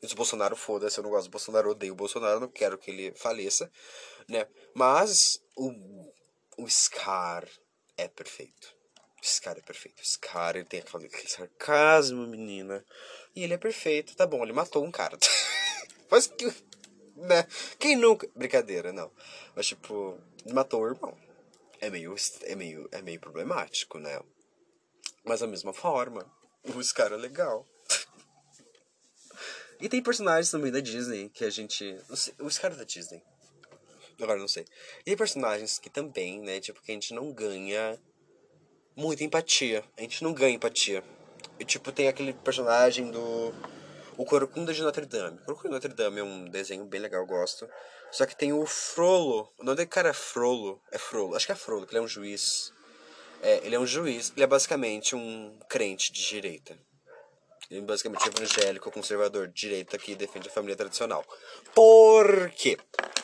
E 0.00 0.06
se 0.06 0.14
o 0.14 0.16
Bolsonaro 0.16 0.54
foda-se, 0.54 0.98
eu 0.98 1.02
não 1.02 1.10
gosto 1.10 1.26
do 1.26 1.32
Bolsonaro, 1.32 1.70
odeio 1.70 1.92
o 1.92 1.96
Bolsonaro, 1.96 2.38
não 2.38 2.48
quero 2.48 2.78
que 2.78 2.90
ele 2.90 3.12
faleça, 3.16 3.70
né? 4.28 4.46
Mas 4.72 5.42
o, 5.56 5.72
o 6.56 6.70
Scar 6.70 7.46
é 7.96 8.06
perfeito. 8.06 8.83
Esse 9.24 9.40
cara 9.40 9.58
é 9.58 9.62
perfeito. 9.62 10.02
Esse 10.02 10.18
cara, 10.18 10.58
ele 10.58 10.66
tem 10.66 10.80
aquele, 10.80 11.08
sarcasmo, 11.26 12.26
menina. 12.26 12.84
E 13.34 13.42
ele 13.42 13.54
é 13.54 13.58
perfeito. 13.58 14.14
Tá 14.14 14.26
bom, 14.26 14.42
ele 14.42 14.52
matou 14.52 14.84
um 14.84 14.90
cara. 14.90 15.18
Mas 16.10 16.26
que. 16.26 16.52
Né? 17.16 17.46
Quem 17.78 17.96
nunca. 17.96 18.28
Brincadeira, 18.36 18.92
não. 18.92 19.10
Mas, 19.56 19.66
tipo, 19.66 20.20
matou 20.52 20.82
o 20.82 20.86
irmão. 20.88 21.16
É 21.80 21.88
meio, 21.88 22.14
é 22.42 22.54
meio, 22.54 22.88
é 22.92 23.00
meio 23.00 23.18
problemático, 23.18 23.98
né? 23.98 24.20
Mas 25.24 25.40
da 25.40 25.46
mesma 25.46 25.72
forma, 25.72 26.30
o 26.62 26.82
Scar 26.82 27.12
é 27.12 27.16
legal. 27.16 27.66
e 29.80 29.88
tem 29.88 30.02
personagens 30.02 30.50
também 30.50 30.70
da 30.70 30.80
Disney 30.80 31.30
que 31.30 31.46
a 31.46 31.50
gente. 31.50 31.98
Sei, 32.14 32.34
o 32.38 32.50
Scar 32.50 32.72
é 32.72 32.76
da 32.76 32.84
Disney. 32.84 33.22
Agora 34.20 34.38
não 34.38 34.48
sei. 34.48 34.66
E 35.00 35.04
tem 35.04 35.16
personagens 35.16 35.78
que 35.78 35.88
também, 35.88 36.40
né? 36.40 36.60
Tipo, 36.60 36.82
que 36.82 36.90
a 36.90 36.94
gente 36.94 37.14
não 37.14 37.32
ganha 37.32 37.98
muita 38.96 39.24
empatia. 39.24 39.84
A 39.96 40.02
gente 40.02 40.22
não 40.22 40.32
ganha 40.32 40.54
empatia. 40.54 41.02
E, 41.58 41.64
tipo, 41.64 41.92
tem 41.92 42.08
aquele 42.08 42.32
personagem 42.32 43.10
do. 43.10 43.54
O 44.16 44.24
Corcunda 44.24 44.72
de 44.72 44.82
Notre 44.82 45.06
Dame. 45.06 45.38
O 45.42 45.44
Corcunda 45.46 45.68
de 45.68 45.74
Notre 45.74 45.94
Dame 45.94 46.20
é 46.20 46.24
um 46.24 46.44
desenho 46.44 46.84
bem 46.84 47.00
legal, 47.00 47.22
eu 47.22 47.26
gosto. 47.26 47.68
Só 48.12 48.24
que 48.26 48.36
tem 48.36 48.52
o 48.52 48.64
Frollo. 48.64 49.52
O 49.58 49.64
nome 49.64 49.84
do 49.84 49.88
cara 49.88 50.10
é 50.10 50.12
Frollo. 50.12 50.80
É 50.92 50.98
Frollo. 50.98 51.34
Acho 51.34 51.46
que 51.46 51.52
é 51.52 51.56
Frollo, 51.56 51.86
que 51.86 51.92
ele 51.92 51.98
é 51.98 52.02
um 52.02 52.08
juiz. 52.08 52.72
É, 53.42 53.60
ele 53.64 53.74
é 53.74 53.78
um 53.78 53.86
juiz. 53.86 54.32
Ele 54.36 54.44
é 54.44 54.46
basicamente 54.46 55.16
um 55.16 55.58
crente 55.68 56.12
de 56.12 56.24
direita. 56.24 56.78
Ele 57.70 57.80
é 57.80 57.82
basicamente 57.82 58.28
evangélico, 58.28 58.90
conservador, 58.90 59.48
de 59.48 59.54
direita 59.54 59.98
que 59.98 60.14
defende 60.14 60.48
a 60.48 60.52
família 60.52 60.76
tradicional. 60.76 61.24
Por 61.74 62.50
quê? 62.50 62.78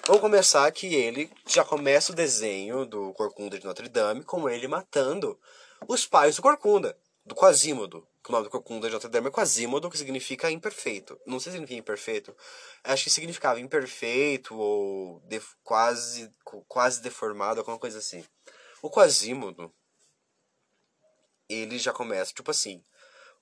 Vamos 0.07 0.23
começar 0.23 0.71
que 0.73 0.93
ele 0.93 1.31
já 1.47 1.65
começa 1.65 2.11
o 2.11 2.15
desenho 2.17 2.85
do 2.85 3.12
Corcunda 3.12 3.59
de 3.59 3.65
Notre 3.65 3.89
Dame 3.89 4.25
com 4.25 4.49
ele 4.49 4.67
matando 4.67 5.39
os 5.87 6.07
pais 6.07 6.37
do 6.37 6.43
Corcunda, 6.43 6.97
do 7.25 7.35
Quasímodo. 7.35 8.07
O 8.29 8.33
nome 8.33 8.45
do 8.45 8.51
Corcunda 8.51 8.87
de 8.87 8.93
Notre 8.93 9.09
Dame 9.09 9.27
é 9.27 9.31
Quasímodo, 9.31 9.91
que 9.91 9.99
significa 9.99 10.51
imperfeito. 10.51 11.19
Não 11.27 11.41
sei 11.41 11.51
se 11.51 11.57
significa 11.57 11.81
imperfeito. 11.81 12.37
Acho 12.85 13.05
que 13.05 13.11
significava 13.11 13.59
imperfeito 13.59 14.57
ou 14.57 15.21
def 15.27 15.55
quase, 15.65 16.33
quase 16.69 17.03
deformado, 17.03 17.59
alguma 17.59 17.79
coisa 17.79 17.99
assim. 17.99 18.25
O 18.83 18.89
Quasímodo, 18.89 19.73
ele 21.49 21.77
já 21.77 21.93
começa, 21.93 22.33
tipo 22.33 22.53
assim, 22.53 22.85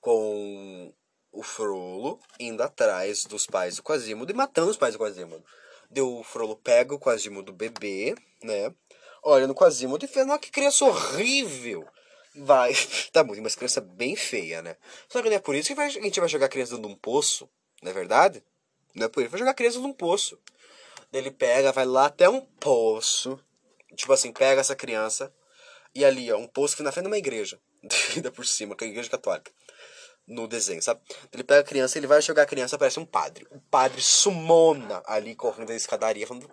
com 0.01 0.95
o 1.31 1.43
Frollo 1.43 2.19
indo 2.41 2.63
atrás 2.63 3.25
dos 3.25 3.47
pais 3.47 3.77
do 3.77 3.83
Quasímodo 3.83 4.33
e 4.33 4.35
matando 4.35 4.71
os 4.71 4.77
pais 4.79 4.95
do 4.95 4.99
Quasímodo. 4.99 5.45
Deu 5.91 6.19
o 6.19 6.25
Frollo 6.25 6.57
pega 6.57 6.95
o 6.95 7.01
Quasímodo 7.01 7.53
bebê, 7.53 8.15
né? 8.43 8.75
Olha 9.23 9.47
no 9.47 9.55
Quasímodo 9.55 10.05
e 10.05 10.09
fez, 10.09 10.27
nossa, 10.27 10.39
que 10.39 10.51
criança 10.51 10.85
horrível! 10.87 11.87
Vai. 12.39 12.73
Tá 13.13 13.25
muito, 13.25 13.43
mas 13.43 13.57
criança 13.57 13.81
bem 13.81 14.15
feia, 14.15 14.63
né? 14.63 14.77
Só 15.09 15.23
que 15.23 15.29
não 15.29 15.37
é 15.37 15.41
por 15.41 15.55
isso 15.55 15.75
que 15.75 15.81
a 15.81 15.89
gente 15.89 16.21
vai 16.21 16.29
jogar 16.29 16.49
criança 16.49 16.73
dentro 16.77 16.89
de 16.89 16.95
um 16.95 16.99
poço, 16.99 17.49
não 17.83 17.91
é 17.91 17.95
verdade? 17.95 18.43
Não 18.95 19.07
é 19.07 19.09
por 19.09 19.23
isso, 19.23 19.31
vai 19.31 19.39
jogar 19.39 19.53
a 19.53 19.55
criança 19.55 19.79
num 19.79 19.93
poço. 19.93 20.39
Ele 21.13 21.31
pega, 21.31 21.73
vai 21.73 21.87
lá 21.87 22.07
até 22.07 22.29
um 22.29 22.41
poço. 22.41 23.41
Tipo 23.97 24.13
assim, 24.13 24.33
pega 24.33 24.61
essa 24.61 24.77
criança. 24.77 25.33
E 25.95 26.05
ali, 26.05 26.31
ó, 26.31 26.37
um 26.37 26.47
poço 26.47 26.77
que 26.77 26.83
na 26.83 26.93
frente 26.93 27.05
de 27.05 27.11
uma 27.11 27.19
igreja. 27.19 27.59
Ainda 28.15 28.31
por 28.31 28.47
cima, 28.47 28.77
que 28.77 28.85
é 28.85 28.87
a 28.87 28.91
igreja 28.91 29.09
católica 29.09 29.51
no 30.29 30.47
desenho, 30.47 30.83
sabe? 30.83 31.01
Ele 31.33 31.43
pega 31.43 31.61
a 31.61 31.65
criança, 31.65 31.99
ele 31.99 32.07
vai 32.07 32.21
jogar 32.21 32.43
a 32.43 32.47
criança, 32.47 32.79
parece 32.79 33.01
um 33.01 33.05
padre. 33.05 33.47
O 33.51 33.59
padre 33.59 34.03
sumona 34.03 35.03
ali 35.07 35.35
correndo 35.35 35.69
da 35.69 35.75
escadaria, 35.75 36.27
falando: 36.27 36.49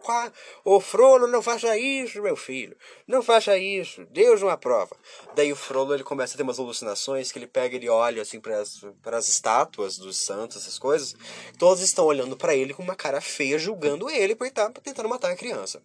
Ô 0.64 0.80
Frollo, 0.80 1.28
não 1.28 1.42
faça 1.42 1.78
isso, 1.78 2.22
meu 2.22 2.36
filho. 2.36 2.76
Não 3.06 3.22
faça 3.22 3.58
isso. 3.58 4.06
Deus 4.12 4.42
não 4.42 4.50
aprova. 4.50 4.96
Daí 5.36 5.52
o 5.52 5.56
Frollo 5.56 5.94
ele 5.94 6.04
começa 6.04 6.34
a 6.34 6.38
ter 6.38 6.44
umas 6.44 6.60
alucinações 6.60 7.32
que 7.32 7.38
ele 7.38 7.48
pega, 7.48 7.76
ele 7.76 7.90
olha 7.90 8.22
assim 8.22 8.40
para 8.40 9.18
as 9.18 9.28
estátuas 9.28 9.98
dos 9.98 10.18
santos, 10.18 10.58
essas 10.58 10.80
coisas. 10.80 11.16
Todos 11.60 11.84
estão 11.84 12.06
olhando 12.06 12.38
para 12.38 12.56
ele 12.56 12.74
com 12.74 12.82
uma 12.82 12.96
cara 12.96 13.20
feia, 13.20 13.60
julgando 13.60 14.10
ele 14.10 14.36
por 14.36 14.48
estar 14.48 14.72
tentando 14.72 15.10
matar 15.10 15.32
a 15.32 15.36
criança. 15.36 15.82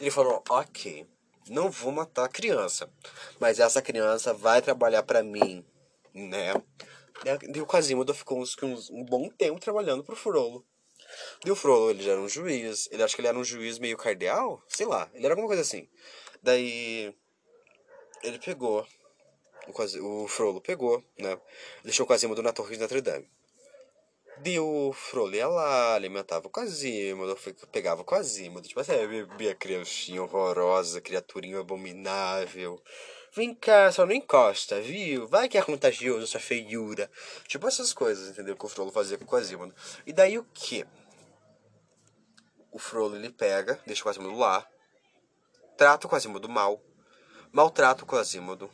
Ele 0.00 0.10
falou: 0.10 0.42
Ok, 0.48 1.06
não 1.48 1.70
vou 1.70 1.92
matar 1.92 2.24
a 2.24 2.28
criança, 2.28 2.90
mas 3.38 3.60
essa 3.60 3.80
criança 3.80 4.32
vai 4.32 4.60
trabalhar 4.60 5.02
para 5.02 5.22
mim, 5.22 5.64
né? 6.12 6.54
E 7.54 7.60
o 7.60 7.66
Quasimodo 7.66 8.14
ficou 8.14 8.40
uns, 8.40 8.56
uns, 8.62 8.90
um 8.90 9.04
bom 9.04 9.28
tempo 9.28 9.60
trabalhando 9.60 10.02
pro 10.02 10.16
Frollo. 10.16 10.64
E 11.44 11.50
o 11.50 11.56
Frollo, 11.56 11.90
ele 11.90 12.02
já 12.02 12.12
era 12.12 12.20
um 12.20 12.28
juiz. 12.28 12.88
Ele 12.90 13.02
acho 13.02 13.14
que 13.14 13.20
ele 13.20 13.28
era 13.28 13.38
um 13.38 13.44
juiz 13.44 13.78
meio 13.78 13.96
cardeal, 13.96 14.62
sei 14.68 14.86
lá. 14.86 15.10
Ele 15.12 15.24
era 15.24 15.34
alguma 15.34 15.48
coisa 15.48 15.62
assim. 15.62 15.88
Daí 16.42 17.14
ele 18.22 18.38
pegou 18.38 18.86
o, 19.66 19.72
Quasi, 19.72 20.00
o 20.00 20.26
Frollo 20.28 20.60
pegou, 20.60 21.02
né? 21.18 21.38
Deixou 21.84 22.04
o 22.04 22.08
Quasimodo 22.08 22.42
na 22.42 22.52
torre 22.52 22.74
de 22.74 22.80
Notre 22.80 23.00
Dame. 23.00 23.28
E 24.42 24.58
o 24.58 24.92
Frollo 24.92 25.34
ia 25.34 25.46
lá, 25.46 25.94
alimentava 25.94 26.46
o 26.46 26.50
Quasimodo, 26.50 27.36
pegava 27.70 28.00
o 28.00 28.04
Quasimodo. 28.04 28.66
Tipo 28.66 28.80
assim, 28.80 28.92
bebia 29.06 29.54
criancinha 29.54 30.22
horrorosa, 30.22 31.00
criaturinha 31.00 31.60
abominável. 31.60 32.82
Vem 33.32 33.54
cá, 33.54 33.92
só 33.92 34.04
não 34.04 34.12
encosta, 34.12 34.80
viu? 34.80 35.26
Vai 35.28 35.48
que 35.48 35.56
é 35.56 35.62
contagioso 35.62 36.24
essa 36.24 36.40
feiura. 36.40 37.10
Tipo 37.46 37.68
essas 37.68 37.92
coisas, 37.92 38.28
entendeu? 38.28 38.56
Que 38.56 38.64
o 38.64 38.68
Frollo 38.68 38.90
fazia 38.90 39.16
com 39.16 39.24
o 39.24 39.28
Quasimodo. 39.28 39.74
E 40.06 40.12
daí 40.12 40.38
o 40.38 40.44
que? 40.52 40.84
O 42.72 42.78
Frollo 42.78 43.16
ele 43.16 43.30
pega, 43.30 43.80
deixa 43.86 44.02
o 44.02 44.04
Quasimodo 44.04 44.36
lá, 44.36 44.66
trata 45.76 46.06
o 46.06 46.10
Quasimodo 46.10 46.48
mal, 46.48 46.82
maltrata 47.52 48.04
o 48.04 48.06
Quasimodo. 48.06 48.70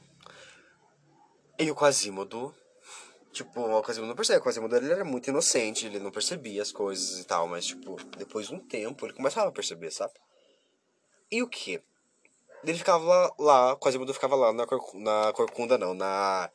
E 1.59 1.71
o 1.71 1.75
Quasimodo 1.75 2.55
Tipo, 3.37 3.61
o 3.61 3.83
Quasimodo 3.83 4.09
não 4.09 4.17
percebe. 4.17 4.41
O 4.41 4.43
Quasimodo 4.43 4.77
ele 4.77 4.91
era 4.91 5.05
muito 5.05 5.29
inocente, 5.29 5.85
ele 5.85 5.99
não 5.99 6.11
percebia 6.11 6.63
as 6.63 6.73
coisas 6.73 7.19
e 7.19 7.25
tal, 7.25 7.47
mas, 7.47 7.67
tipo, 7.67 7.97
depois 8.17 8.47
de 8.47 8.55
um 8.55 8.59
tempo 8.59 9.05
ele 9.05 9.13
começava 9.13 9.51
a 9.51 9.53
perceber, 9.53 9.91
sabe? 9.91 10.15
E 11.31 11.43
o 11.43 11.49
que? 11.49 11.83
Ele 12.65 12.79
ficava 12.79 13.05
lá, 13.05 13.33
lá 13.39 13.77
Quasimodo 13.77 14.13
ficava 14.13 14.35
lá 14.35 14.53
na, 14.53 14.67
na 14.95 15.33
Corcunda, 15.33 15.79
não, 15.79 15.95
na, 15.95 16.51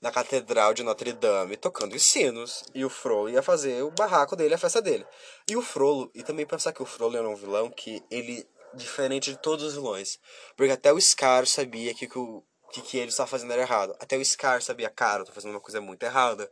na 0.00 0.10
Catedral 0.10 0.74
de 0.74 0.82
Notre 0.82 1.12
Dame, 1.12 1.56
tocando 1.56 1.94
os 1.94 2.02
sinos. 2.10 2.64
E 2.74 2.84
o 2.84 2.90
Frollo 2.90 3.30
ia 3.30 3.42
fazer 3.42 3.82
o 3.82 3.90
barraco 3.90 4.36
dele, 4.36 4.54
a 4.54 4.58
festa 4.58 4.82
dele. 4.82 5.06
E 5.48 5.56
o 5.56 5.62
Frollo, 5.62 6.10
e 6.14 6.22
também 6.22 6.46
pensar 6.46 6.72
que 6.72 6.82
o 6.82 6.86
Frollo 6.86 7.16
era 7.16 7.28
um 7.28 7.36
vilão 7.36 7.70
que 7.70 8.02
ele, 8.10 8.46
diferente 8.74 9.30
de 9.30 9.38
todos 9.38 9.64
os 9.64 9.74
vilões, 9.74 10.18
porque 10.56 10.72
até 10.72 10.92
o 10.92 11.00
Scar 11.00 11.46
sabia 11.46 11.94
que, 11.94 12.06
que 12.06 12.18
o 12.18 12.44
que, 12.74 12.82
que 12.82 12.98
ele 12.98 13.08
estava 13.08 13.28
fazendo 13.28 13.52
era 13.52 13.62
errado. 13.62 13.94
Até 14.00 14.16
o 14.16 14.24
Scar 14.24 14.60
sabia, 14.60 14.90
cara, 14.90 15.22
eu 15.22 15.26
tô 15.26 15.32
fazendo 15.32 15.52
uma 15.52 15.60
coisa 15.60 15.80
muito 15.80 16.02
errada. 16.02 16.50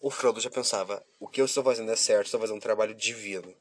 O 0.00 0.10
Frodo 0.10 0.40
já 0.40 0.48
pensava, 0.48 1.04
o 1.18 1.28
que 1.28 1.40
eu 1.40 1.44
estou 1.44 1.64
fazendo 1.64 1.90
é 1.90 1.96
certo, 1.96 2.26
estou 2.26 2.40
fazendo 2.40 2.56
um 2.56 2.60
trabalho 2.60 2.94
divino. 2.94 3.52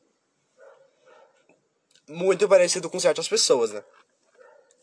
Muito 2.08 2.48
parecido 2.48 2.90
com 2.90 3.00
certas 3.00 3.28
pessoas, 3.28 3.72
né? 3.72 3.84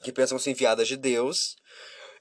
Que 0.06 0.12
pensam 0.12 0.38
ser 0.38 0.52
enviadas 0.52 0.86
de 0.86 0.96
Deus. 0.96 1.56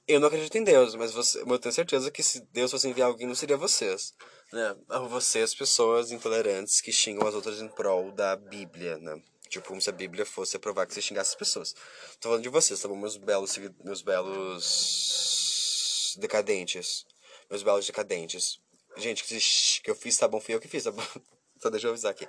Eu 0.07 0.19
não 0.19 0.27
acredito 0.27 0.57
em 0.57 0.63
Deus, 0.63 0.95
mas 0.95 1.11
você, 1.11 1.39
eu 1.39 1.59
tenho 1.59 1.71
certeza 1.71 2.09
que 2.09 2.23
se 2.23 2.41
Deus 2.51 2.71
fosse 2.71 2.87
enviar 2.87 3.09
alguém, 3.09 3.27
não 3.27 3.35
seria 3.35 3.55
vocês. 3.55 4.11
Né? 4.51 4.75
Vocês, 5.07 5.53
pessoas 5.53 6.11
intolerantes 6.11 6.81
que 6.81 6.91
xingam 6.91 7.27
as 7.27 7.35
outras 7.35 7.61
em 7.61 7.67
prol 7.67 8.11
da 8.11 8.35
Bíblia, 8.35 8.97
né? 8.97 9.21
Tipo, 9.49 9.67
como 9.67 9.79
se 9.79 9.87
a 9.87 9.93
Bíblia 9.93 10.25
fosse 10.25 10.57
provar 10.57 10.87
que 10.87 10.95
você 10.95 11.01
xingasse 11.01 11.29
as 11.29 11.35
pessoas. 11.35 11.75
Tô 12.19 12.29
falando 12.29 12.41
de 12.41 12.49
vocês, 12.49 12.81
tá 12.81 12.87
bom? 12.87 12.95
Meus 12.95 13.17
belos, 13.17 13.55
meus 13.83 14.01
belos 14.01 15.37
decadentes. 16.19 17.05
Meus 17.51 17.61
belos 17.61 17.85
decadentes. 17.85 18.59
Gente, 18.97 19.23
que, 19.23 19.91
eu 19.91 19.95
fiz, 19.95 20.17
tá 20.17 20.27
bom? 20.27 20.41
Fui 20.41 20.55
eu 20.55 20.59
que 20.59 20.67
fiz, 20.67 20.85
tá 20.85 20.91
bom? 20.91 21.05
Só 21.61 21.69
deixa 21.69 21.85
eu 21.85 21.91
avisar 21.91 22.09
aqui. 22.09 22.27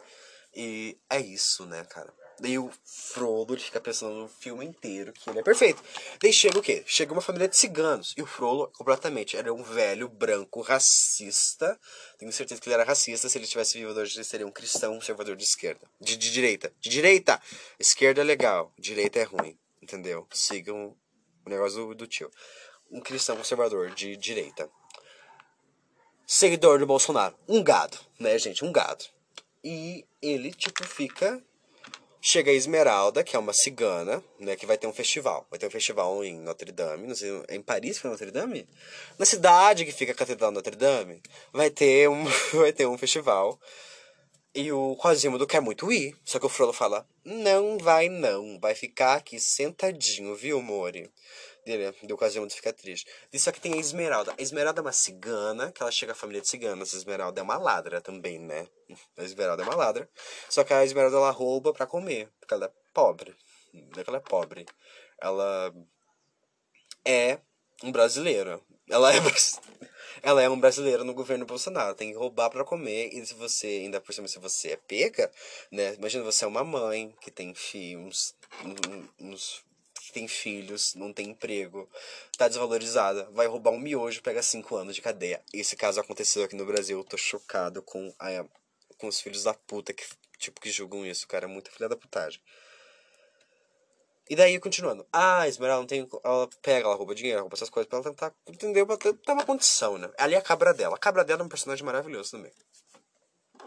E 0.55 0.99
é 1.09 1.19
isso, 1.19 1.65
né, 1.65 1.83
cara? 1.87 2.13
Daí 2.39 2.59
o 2.59 2.71
Frodo 2.85 3.55
ele 3.55 3.63
fica 3.63 3.81
pensando 3.81 4.15
no 4.15 4.29
filme 4.29 4.65
inteiro 4.65 5.13
que 5.13 5.31
ele 5.31 5.39
é 5.39 5.43
perfeito. 5.43 5.83
Daí 6.21 6.33
chega 6.33 6.59
o 6.59 6.63
quê? 6.63 6.85
Chega 6.87 7.13
uma 7.13 7.23
família 7.23 7.49
de 7.49 7.57
ciganos. 7.57 8.13
E 8.17 8.23
o 8.23 8.27
Frodo, 8.27 8.71
completamente, 8.77 9.37
era 9.37 9.53
um 9.53 9.63
velho 9.63 10.09
branco 10.09 10.61
racista. 10.61 11.79
Tenho 12.19 12.31
certeza 12.33 12.61
que 12.61 12.69
ele 12.69 12.75
era 12.75 12.85
racista. 12.85 13.29
Se 13.29 13.39
ele 13.39 13.47
tivesse 13.47 13.79
vivo 13.79 13.99
hoje, 13.99 14.17
ele 14.17 14.25
seria 14.25 14.47
um 14.47 14.51
cristão 14.51 14.95
conservador 14.95 15.35
de 15.35 15.45
esquerda. 15.45 15.89
De, 15.99 16.17
de 16.17 16.31
direita. 16.31 16.73
De 16.79 16.91
direita! 16.91 17.41
Esquerda 17.79 18.21
é 18.21 18.25
legal, 18.25 18.73
direita 18.79 19.19
é 19.19 19.23
ruim. 19.23 19.59
Entendeu? 19.81 20.27
Sigam 20.33 20.95
o 21.45 21.49
negócio 21.49 21.87
do, 21.87 21.95
do 21.95 22.07
tio. 22.07 22.31
Um 22.91 23.01
cristão 23.01 23.37
conservador 23.37 23.91
de 23.91 24.15
direita. 24.17 24.69
Seguidor 26.27 26.81
do 26.81 26.87
Bolsonaro. 26.87 27.35
Um 27.49 27.63
gado, 27.63 27.99
né, 28.19 28.39
gente? 28.39 28.65
Um 28.65 28.73
gado. 28.73 29.05
E 29.65 30.05
ele, 30.21 30.53
tipo, 30.53 30.85
fica 30.85 31.43
Chega 32.29 32.51
a 32.51 32.55
Esmeralda, 32.55 33.23
que 33.23 33.37
é 33.37 33.39
uma 33.39 33.53
cigana, 33.53 34.21
né, 34.41 34.57
que 34.57 34.67
vai 34.67 34.77
ter 34.77 34.89
um 34.89 34.93
festival. 34.93 35.47
Vai 35.49 35.61
ter 35.61 35.69
um 35.69 35.71
festival 35.71 36.25
em 36.25 36.37
Notre 36.41 36.73
Dame, 36.73 37.07
não 37.07 37.15
sei, 37.15 37.31
é 37.47 37.55
em 37.55 37.63
Paris 37.63 38.01
que 38.01 38.07
é 38.09 38.11
Notre 38.11 38.33
Dame? 38.33 38.69
Na 39.17 39.25
cidade 39.25 39.85
que 39.85 39.93
fica 39.93 40.11
a 40.11 40.15
Catedral 40.15 40.51
Notre 40.51 40.75
Dame, 40.75 41.23
vai 41.53 41.71
ter 41.71 42.09
um, 42.09 42.25
vai 42.53 42.73
ter 42.73 42.85
um 42.85 42.99
festival. 42.99 43.61
E 44.53 44.73
o 44.73 44.97
Quasimodo 44.97 45.47
quer 45.47 45.61
muito 45.61 45.93
ir, 45.93 46.17
só 46.25 46.41
que 46.41 46.47
o 46.47 46.49
Frollo 46.49 46.73
fala: 46.73 47.07
"Não 47.25 47.79
vai 47.79 48.09
não, 48.09 48.59
vai 48.59 48.75
ficar 48.75 49.15
aqui 49.15 49.39
sentadinho, 49.39 50.35
viu, 50.35 50.61
Mori? 50.61 51.09
Ele, 51.67 51.91
do 52.05 52.17
Quasimodo 52.17 52.55
fica 52.55 52.73
triste. 52.73 53.11
E 53.33 53.39
só 53.41 53.51
que 53.51 53.61
tem 53.61 53.75
a 53.75 53.77
Esmeralda. 53.77 54.33
A 54.39 54.41
Esmeralda 54.41 54.81
é 54.81 54.83
uma 54.83 54.93
cigana, 54.93 55.73
que 55.73 55.83
ela 55.83 55.91
chega 55.91 56.13
à 56.13 56.15
família 56.15 56.41
de 56.41 56.49
ciganas. 56.49 56.95
A 56.95 56.97
Esmeralda 56.97 57.41
é 57.41 57.43
uma 57.43 57.59
ladra 57.59 58.01
também, 58.01 58.39
né? 58.39 58.69
A 59.19 59.25
Esmeralda 59.25 59.65
é 59.65 59.67
uma 59.67 59.75
ladra. 59.75 60.09
Só 60.49 60.63
que 60.63 60.73
a 60.73 60.85
Esmeralda 60.85 61.17
ela 61.17 61.31
rouba 61.31 61.73
pra 61.73 61.85
comer, 61.85 62.31
porque 62.39 62.55
ela 62.55 62.67
é 62.67 62.73
pobre. 62.95 63.35
Não 63.75 64.01
é 64.01 64.05
que 64.05 64.09
ela 64.09 64.19
é 64.19 64.21
pobre. 64.21 64.65
Ela 65.21 65.75
é 67.05 67.41
um 67.83 67.91
brasileiro. 67.91 68.63
Ela 68.89 69.13
é, 69.13 69.19
ela 70.23 70.43
é 70.43 70.49
um 70.49 70.61
brasileiro 70.61 71.03
no 71.03 71.15
governo 71.15 71.45
Bolsonaro. 71.45 71.97
Tem 71.97 72.13
que 72.13 72.19
roubar 72.19 72.49
pra 72.49 72.65
comer. 72.65 73.11
E 73.13 73.27
se 73.27 73.35
você, 73.35 73.67
ainda 73.67 74.01
por 74.01 74.15
cima, 74.15 74.29
se 74.29 74.39
você 74.39 74.73
é 74.73 74.77
pega, 74.77 75.33
né? 75.73 75.95
Imagina 75.95 76.23
você 76.23 76.45
é 76.45 76.49
uma 76.49 76.63
mãe 76.63 77.13
que 77.21 77.31
tem 77.33 77.53
filhos, 77.55 78.37
uns 79.19 79.65
tem 80.17 80.27
filhos, 80.27 80.95
não 80.95 81.13
tem 81.13 81.29
emprego, 81.29 81.87
tá 82.39 82.49
desvalorizada, 82.49 83.29
vai 83.33 83.47
roubar 83.47 83.73
um 83.73 83.79
miojo, 83.79 84.23
pega 84.23 84.43
cinco 84.43 84.75
anos 84.75 84.95
de 84.95 85.03
cadeia. 85.03 85.43
Esse 85.53 85.77
caso 85.77 86.01
aconteceu 86.01 86.43
aqui 86.43 86.57
no 86.57 86.65
Brasil, 86.65 86.97
eu 86.97 87.05
tô 87.05 87.19
chocado 87.19 87.83
com, 87.83 88.11
a, 88.19 88.47
com 88.97 89.09
os 89.09 89.21
filhos 89.21 89.43
da 89.43 89.53
puta 89.53 89.93
que, 89.93 90.07
tipo, 90.39 90.59
que 90.59 90.71
julgam 90.71 91.05
isso, 91.05 91.29
cara, 91.29 91.47
muita 91.47 91.71
filha 91.71 91.87
da 91.87 91.97
putagem. 91.97 92.41
E 94.31 94.35
daí, 94.35 94.59
continuando. 94.59 95.07
Ah, 95.13 95.47
Esmeralda 95.47 95.83
não 95.83 95.87
tem. 95.87 96.09
Ela 96.25 96.49
pega, 96.63 96.87
ela 96.87 96.97
rouba 96.97 97.15
dinheiro, 97.15 97.43
rouba 97.43 97.55
essas 97.55 97.71
coisas 97.71 97.89
pra 97.89 97.99
ela 97.99 98.11
tentar. 98.11 98.35
Entendeu? 98.49 98.85
Pra 98.85 98.97
ter 98.97 99.15
uma 99.29 99.45
condição, 99.45 99.99
né? 99.99 100.11
Ali 100.19 100.35
é 100.35 100.39
a 100.39 100.43
cabra 100.43 100.75
dela. 100.75 100.97
A 100.97 100.99
cabra 100.99 101.25
dela 101.25 101.43
é 101.43 101.45
um 101.45 101.49
personagem 101.49 101.85
maravilhoso 101.85 102.33
também. 102.33 102.51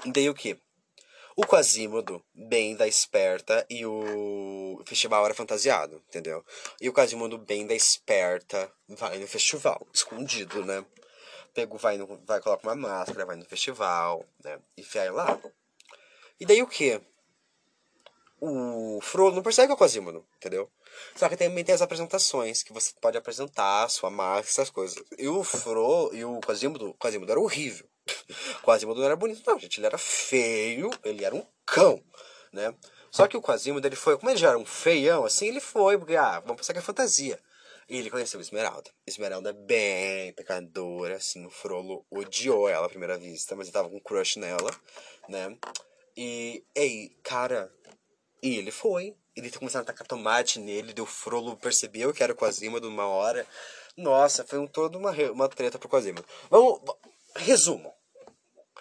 E 0.04 0.12
daí 0.12 0.30
o 0.30 0.34
que? 0.34 0.60
O 1.42 1.48
Quasimodo, 1.48 2.22
bem 2.36 2.76
da 2.76 2.86
esperta, 2.86 3.66
e 3.70 3.86
o 3.86 4.84
festival 4.86 5.24
era 5.24 5.34
fantasiado, 5.34 6.04
entendeu? 6.10 6.44
E 6.82 6.90
o 6.90 6.94
Quasimodo, 6.94 7.38
bem 7.38 7.66
da 7.66 7.74
esperta, 7.74 8.70
vai 8.90 9.18
no 9.18 9.26
festival, 9.26 9.88
escondido, 9.94 10.66
né? 10.66 10.86
Pego, 11.54 11.78
vai, 11.78 11.98
no, 11.98 12.20
vai, 12.26 12.42
coloca 12.42 12.68
uma 12.68 12.76
máscara, 12.76 13.26
vai 13.26 13.38
no 13.38 13.46
festival, 13.46 14.26
né? 14.44 14.60
E 14.76 14.82
vai 14.82 15.10
lá. 15.12 15.40
E 16.42 16.46
daí 16.46 16.62
o 16.62 16.68
que? 16.68 17.00
O 18.42 19.00
Frollo 19.02 19.36
não 19.36 19.42
persegue 19.42 19.72
o 19.72 19.78
Quasimodo, 19.78 20.28
entendeu? 20.36 20.70
Só 21.16 21.30
que 21.30 21.38
também 21.38 21.64
tem 21.64 21.74
as 21.74 21.82
apresentações, 21.82 22.64
que 22.64 22.74
você 22.74 22.92
pode 23.00 23.18
apresentar 23.18 23.88
sua 23.90 24.10
máscara, 24.10 24.46
essas 24.46 24.70
coisas. 24.70 25.02
E 25.18 25.30
o 25.30 25.42
Frollo 25.42 26.14
e 26.14 26.26
o 26.26 26.42
Quasimodo, 26.42 26.90
o 26.90 26.94
Quasimodo 26.96 27.32
era 27.32 27.40
horrível. 27.40 27.88
Quasimodo 28.64 29.00
não 29.00 29.06
era 29.06 29.16
bonito, 29.16 29.42
não, 29.46 29.60
gente. 29.60 29.80
Ele 29.80 29.88
era 29.88 29.98
feio, 29.98 30.90
ele 31.04 31.26
era 31.26 31.36
um 31.36 31.46
cão, 31.66 32.04
né? 32.52 32.74
Só 33.12 33.28
que 33.28 33.38
o 33.38 33.42
Quasimodo, 33.42 33.88
ele 33.88 33.96
foi, 33.96 34.18
como 34.18 34.30
ele 34.30 34.38
já 34.38 34.50
era 34.50 34.58
um 34.58 34.66
feião, 34.66 35.26
assim, 35.26 35.48
ele 35.48 35.60
foi, 35.60 35.98
porque, 35.98 36.16
ah, 36.16 36.40
vamos 36.40 36.58
pensar 36.58 36.74
que 36.74 36.80
é 36.80 36.82
fantasia. 36.82 37.40
E 37.90 37.98
ele 37.98 38.12
conheceu 38.12 38.40
Esmeralda. 38.40 38.92
Esmeralda 39.08 39.50
é 39.50 39.54
bem 39.54 40.34
pecadora, 40.34 41.16
assim, 41.16 41.44
o 41.46 41.50
Frollo 41.50 42.06
odiou 42.12 42.70
ela 42.70 42.86
à 42.86 42.90
primeira 42.90 43.18
vista, 43.18 43.56
mas 43.56 43.68
ele 43.68 43.74
tava 43.74 43.90
com 43.90 43.98
um 43.98 44.00
crush 44.00 44.38
nela, 44.38 44.70
né? 45.28 45.58
E, 46.16 46.64
aí, 46.78 47.10
cara, 47.24 47.74
e 48.44 48.58
ele 48.58 48.72
foi. 48.72 49.16
Ele 49.36 49.50
começou 49.52 49.82
a 49.82 49.84
tacar 49.84 50.06
tomate 50.06 50.60
nele, 50.60 50.94
deu 50.94 51.06
Frollo 51.06 51.56
percebeu 51.58 52.14
que 52.14 52.22
era 52.22 52.34
o 52.34 52.36
Quasimodo 52.36 52.88
uma 52.88 53.08
hora. 53.08 53.48
Nossa, 53.98 54.46
foi 54.46 54.60
um, 54.60 54.68
toda 54.68 54.98
uma, 54.98 55.12
uma 55.32 55.50
treta 55.50 55.80
pro 55.80 55.90
Quasimodo. 55.90 56.26
Vamos, 56.50 56.80
resumo. 57.36 57.94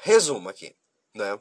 Resumo 0.02 0.49
aqui, 0.49 0.75
né? 1.14 1.38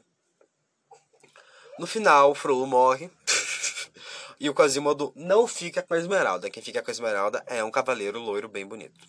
No 1.78 1.86
final, 1.86 2.32
o 2.32 2.34
Frollo 2.34 2.66
morre. 2.66 3.10
e 4.40 4.48
o 4.48 4.54
Quasimodo 4.54 5.12
não 5.14 5.46
fica 5.46 5.82
com 5.82 5.94
a 5.94 5.98
Esmeralda. 5.98 6.50
Quem 6.50 6.62
fica 6.62 6.82
com 6.82 6.90
a 6.90 6.92
Esmeralda 6.92 7.42
é 7.46 7.62
um 7.62 7.70
cavaleiro 7.70 8.18
loiro 8.18 8.48
bem 8.48 8.66
bonito. 8.66 9.00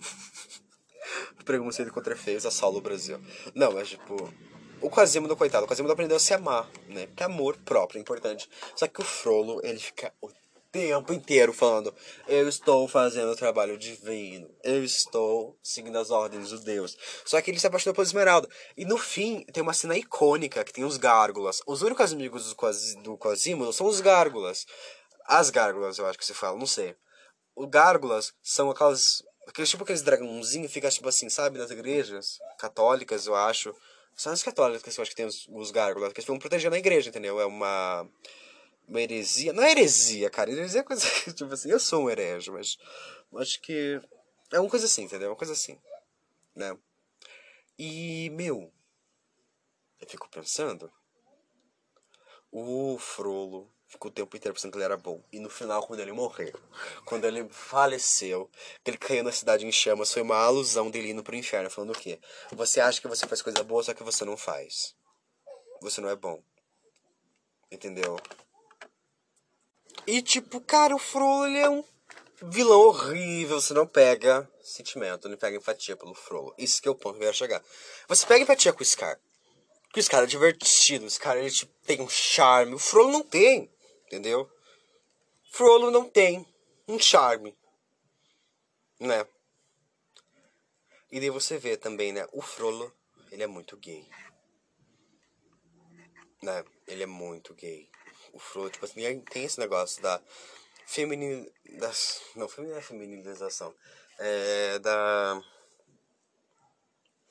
Preconceito 1.44 1.92
contra 1.92 2.16
feios 2.16 2.46
assola 2.46 2.78
o 2.78 2.82
Brasil. 2.82 3.20
Não, 3.54 3.72
mas 3.72 3.88
tipo. 3.88 4.32
O 4.80 4.90
Quasimodo, 4.90 5.36
coitado, 5.36 5.64
o 5.64 5.68
Quasimodo 5.68 5.92
aprendeu 5.92 6.16
a 6.16 6.20
se 6.20 6.34
amar, 6.34 6.68
né? 6.88 7.06
Porque 7.06 7.22
amor 7.22 7.56
próprio 7.58 7.98
é 7.98 8.00
importante. 8.00 8.50
Só 8.74 8.88
que 8.88 9.00
o 9.00 9.04
Frollo, 9.04 9.60
ele 9.62 9.78
fica 9.78 10.12
tempo 10.72 11.12
inteiro 11.12 11.52
falando: 11.52 11.94
Eu 12.26 12.48
estou 12.48 12.88
fazendo 12.88 13.30
o 13.30 13.36
trabalho 13.36 13.76
divino, 13.76 14.50
eu 14.64 14.82
estou 14.82 15.56
seguindo 15.62 15.98
as 15.98 16.10
ordens 16.10 16.48
de 16.48 16.58
Deus. 16.64 16.96
Só 17.24 17.40
que 17.40 17.50
ele 17.50 17.60
se 17.60 17.66
apaixonou 17.66 17.94
por 17.94 18.02
Esmeralda. 18.02 18.48
E 18.76 18.84
no 18.86 18.96
fim, 18.96 19.44
tem 19.52 19.62
uma 19.62 19.74
cena 19.74 19.96
icônica 19.96 20.64
que 20.64 20.72
tem 20.72 20.82
os 20.82 20.96
gárgulas. 20.96 21.60
Os 21.66 21.82
únicos 21.82 22.12
amigos 22.12 22.48
do, 22.48 22.56
Quas, 22.56 22.94
do 22.96 23.18
Quasimodo 23.18 23.72
são 23.72 23.86
os 23.86 24.00
gárgulas. 24.00 24.66
As 25.26 25.50
gárgulas, 25.50 25.98
eu 25.98 26.06
acho 26.06 26.18
que 26.18 26.26
se 26.26 26.34
fala, 26.34 26.58
não 26.58 26.66
sei. 26.66 26.96
Os 27.54 27.68
gárgulas 27.68 28.32
são 28.42 28.70
aquelas. 28.70 29.22
Aqueles, 29.46 29.68
tipo 29.68 29.82
aqueles 29.82 30.02
dragãozinhos, 30.02 30.72
fica 30.72 30.88
tipo 30.88 31.08
assim, 31.08 31.28
sabe, 31.28 31.58
nas 31.58 31.70
igrejas 31.70 32.38
católicas, 32.58 33.26
eu 33.26 33.34
acho. 33.34 33.74
São 34.16 34.32
as 34.32 34.42
católicas 34.42 34.82
que 34.94 35.00
eu 35.00 35.02
acho 35.02 35.10
que 35.10 35.16
tem 35.16 35.26
os, 35.26 35.46
os 35.48 35.70
gárgulas, 35.70 36.12
que 36.12 36.20
eles 36.20 36.26
vão 36.26 36.38
protegendo 36.38 36.76
a 36.76 36.78
igreja, 36.78 37.08
entendeu? 37.08 37.40
É 37.40 37.46
uma 37.46 38.08
uma 38.88 39.00
heresia. 39.00 39.52
Não 39.52 39.62
é 39.62 39.70
heresia, 39.70 40.30
cara. 40.30 40.50
Heresia 40.50 40.80
é 40.80 40.84
coisa. 40.84 41.06
Tipo 41.34 41.52
assim, 41.52 41.70
eu 41.70 41.80
sou 41.80 42.04
um 42.04 42.10
herege, 42.10 42.50
mas. 42.50 42.78
Acho 43.36 43.60
que. 43.60 44.00
É 44.52 44.60
uma 44.60 44.68
coisa 44.68 44.86
assim, 44.86 45.04
entendeu? 45.04 45.28
É 45.28 45.30
uma 45.30 45.36
coisa 45.36 45.52
assim. 45.52 45.78
Né? 46.54 46.76
E, 47.78 48.30
meu. 48.30 48.72
Eu 50.00 50.08
fico 50.08 50.28
pensando. 50.28 50.92
O 52.50 52.98
Frolo 52.98 53.72
ficou 53.92 54.10
o 54.10 54.14
tempo 54.14 54.36
inteiro 54.36 54.54
pensando 54.54 54.72
que 54.72 54.78
ele 54.78 54.84
era 54.84 54.96
bom. 54.96 55.22
E 55.30 55.38
no 55.38 55.50
final, 55.50 55.86
quando 55.86 56.00
ele 56.00 56.12
morreu, 56.12 56.52
quando 57.04 57.24
ele 57.24 57.48
faleceu, 57.50 58.50
que 58.82 58.90
ele 58.90 58.98
caiu 58.98 59.22
na 59.22 59.32
cidade 59.32 59.66
em 59.66 59.72
chamas, 59.72 60.12
foi 60.12 60.22
uma 60.22 60.36
alusão 60.36 60.90
dele 60.90 61.10
indo 61.10 61.22
pro 61.22 61.36
inferno, 61.36 61.70
falando 61.70 61.90
o 61.90 61.98
quê? 61.98 62.18
Você 62.52 62.80
acha 62.80 63.00
que 63.00 63.08
você 63.08 63.26
faz 63.26 63.42
coisa 63.42 63.62
boa, 63.62 63.82
só 63.82 63.94
que 63.94 64.02
você 64.02 64.24
não 64.24 64.36
faz. 64.36 64.94
Você 65.80 66.00
não 66.00 66.08
é 66.08 66.16
bom. 66.16 66.42
Entendeu? 67.70 68.16
E 70.06 70.20
tipo, 70.20 70.60
cara, 70.60 70.94
o 70.94 70.98
Frollo 70.98 71.46
ele 71.46 71.58
é 71.58 71.70
um 71.70 71.84
vilão 72.42 72.80
horrível. 72.80 73.60
Você 73.60 73.72
não 73.72 73.86
pega 73.86 74.50
sentimento, 74.62 75.28
não 75.28 75.36
pega 75.36 75.56
empatia 75.56 75.96
pelo 75.96 76.14
Frollo. 76.14 76.54
Isso 76.58 76.82
que 76.82 76.88
é 76.88 76.90
o 76.90 76.94
ponto 76.94 77.14
que 77.14 77.22
eu 77.22 77.26
quero 77.26 77.36
chegar. 77.36 77.64
Você 78.08 78.26
pega 78.26 78.42
empatia 78.42 78.72
com 78.72 78.82
o 78.82 78.84
Scar. 78.84 79.20
Porque 79.84 80.00
o 80.00 80.02
Scar 80.02 80.24
é 80.24 80.26
divertido, 80.26 81.04
o 81.04 81.10
Scar 81.10 81.36
ele 81.36 81.50
tipo, 81.50 81.72
tem 81.84 82.00
um 82.00 82.08
charme. 82.08 82.74
O 82.74 82.78
Frollo 82.78 83.12
não 83.12 83.22
tem, 83.22 83.70
entendeu? 84.06 84.50
Frollo 85.52 85.90
não 85.90 86.08
tem 86.08 86.46
um 86.88 86.98
charme, 86.98 87.56
né? 88.98 89.26
E 91.10 91.20
daí 91.20 91.28
você 91.28 91.58
vê 91.58 91.76
também, 91.76 92.10
né? 92.10 92.26
O 92.32 92.40
Frollo, 92.40 92.90
ele 93.30 93.42
é 93.42 93.46
muito 93.46 93.76
gay. 93.76 94.08
Né? 96.42 96.64
Ele 96.86 97.02
é 97.02 97.06
muito 97.06 97.54
gay 97.54 97.91
o 98.32 98.38
Frodo, 98.38 98.70
tipo 98.70 98.84
assim, 98.84 99.20
tem 99.30 99.44
esse 99.44 99.58
negócio 99.58 100.02
da 100.02 100.20
feminina, 100.86 101.46
das, 101.78 102.20
não, 102.34 102.48
feminina 102.48 102.78
é 102.78 102.82
feminilização, 102.82 103.74
é 104.18 104.78
da 104.78 105.42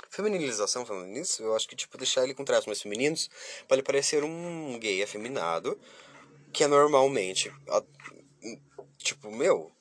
feminilização 0.09 0.85
falando 0.85 1.07
nisso, 1.07 1.41
eu 1.41 1.55
acho 1.55 1.67
que 1.67 1.75
tipo 1.75 1.97
deixar 1.97 2.23
ele 2.23 2.33
com 2.33 2.43
traços 2.43 2.67
mais 2.67 2.81
femininos 2.81 3.29
para 3.67 3.77
ele 3.77 3.83
parecer 3.83 4.23
um 4.23 4.77
gay 4.77 5.01
afeminado, 5.01 5.79
que 6.51 6.63
é 6.63 6.67
normalmente, 6.67 7.51
tipo, 8.97 9.31
meu, 9.31 9.71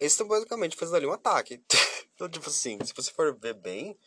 eles 0.00 0.12
estão 0.12 0.28
basicamente 0.28 0.76
fazendo 0.76 0.96
ali 0.96 1.06
um 1.06 1.12
ataque. 1.12 1.60
então, 2.14 2.28
tipo 2.28 2.48
assim, 2.48 2.78
se 2.84 2.94
você 2.94 3.10
for 3.10 3.36
ver 3.36 3.54
bem, 3.54 3.98